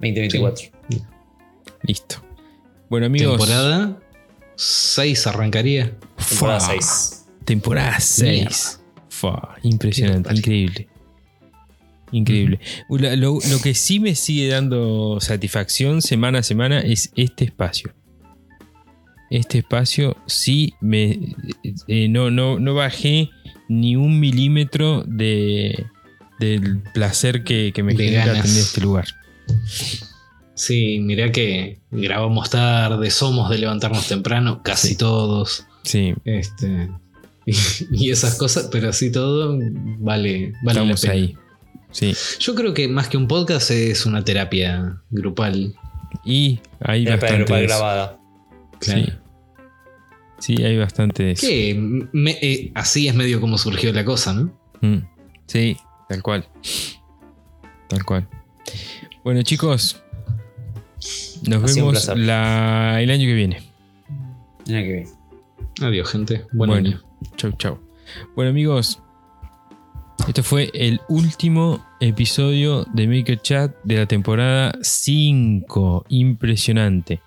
[0.00, 0.70] 2024.
[1.82, 2.16] Listo.
[2.88, 3.36] Bueno, amigos.
[3.38, 4.00] Temporada
[4.56, 5.92] 6 arrancaría.
[6.28, 7.26] Temporada Fua, 6.
[7.44, 8.80] Temporada 6.
[9.10, 10.88] Fua, impresionante, increíble.
[12.12, 12.60] Increíble.
[12.88, 17.92] Lo, lo- lo que sí me sigue dando satisfacción semana a semana es este espacio.
[19.36, 21.18] Este espacio sí me.
[21.88, 23.30] eh, no, no, no bajé
[23.68, 25.86] ni un milímetro de,
[26.38, 28.42] del placer que, que me De genera ganas.
[28.44, 29.06] tener este lugar.
[30.54, 34.96] Sí, mirá que grabamos tarde, somos de levantarnos temprano, casi Sí.
[34.96, 35.66] todos.
[35.82, 36.88] Sí, Este,
[37.46, 37.54] y,
[37.90, 39.58] y esas cosas, pero así todo
[39.98, 41.12] vale, vale la estamos pena.
[41.14, 41.34] ahí.
[41.90, 42.14] Sí.
[42.40, 45.74] Yo creo que más que un podcast es una terapia grupal.
[46.24, 47.44] Y hay Terapia bastante.
[47.44, 48.18] grupal grabada.
[48.80, 49.06] Sí.
[50.44, 51.46] Sí, hay bastante de eso.
[51.46, 51.74] Que
[52.12, 54.52] me- eh, así es medio como surgió la cosa, ¿no?
[54.82, 54.98] Mm,
[55.46, 55.74] Sí,
[56.08, 56.46] tal cual.
[57.88, 58.28] Tal cual.
[59.24, 60.02] Bueno, chicos.
[61.46, 63.62] Nos Ha vemos la- el año que viene.
[64.66, 65.08] Mira que bien.
[65.80, 66.44] Adiós, gente.
[66.52, 66.88] Buen Bueno.
[66.88, 67.02] año.
[67.36, 67.78] Chau, chau.
[68.36, 69.00] Bueno, amigos.
[70.28, 76.04] Este fue el último episodio de Maker Chat de la temporada 5.
[76.08, 77.20] Impresionante.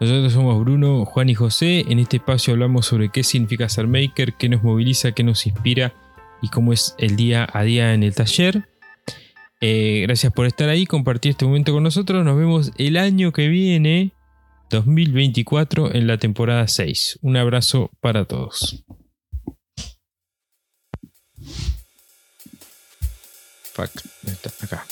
[0.00, 1.84] Nosotros somos Bruno, Juan y José.
[1.88, 5.92] En este espacio hablamos sobre qué significa ser maker, qué nos moviliza, qué nos inspira
[6.40, 8.66] y cómo es el día a día en el taller.
[9.60, 12.24] Eh, gracias por estar ahí, compartir este momento con nosotros.
[12.24, 14.12] Nos vemos el año que viene,
[14.70, 17.18] 2024, en la temporada 6.
[17.20, 18.82] Un abrazo para todos.
[23.74, 23.90] Fuck,
[24.22, 24.50] ¿dónde está?
[24.64, 24.86] Acá,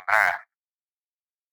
[0.00, 0.53] 上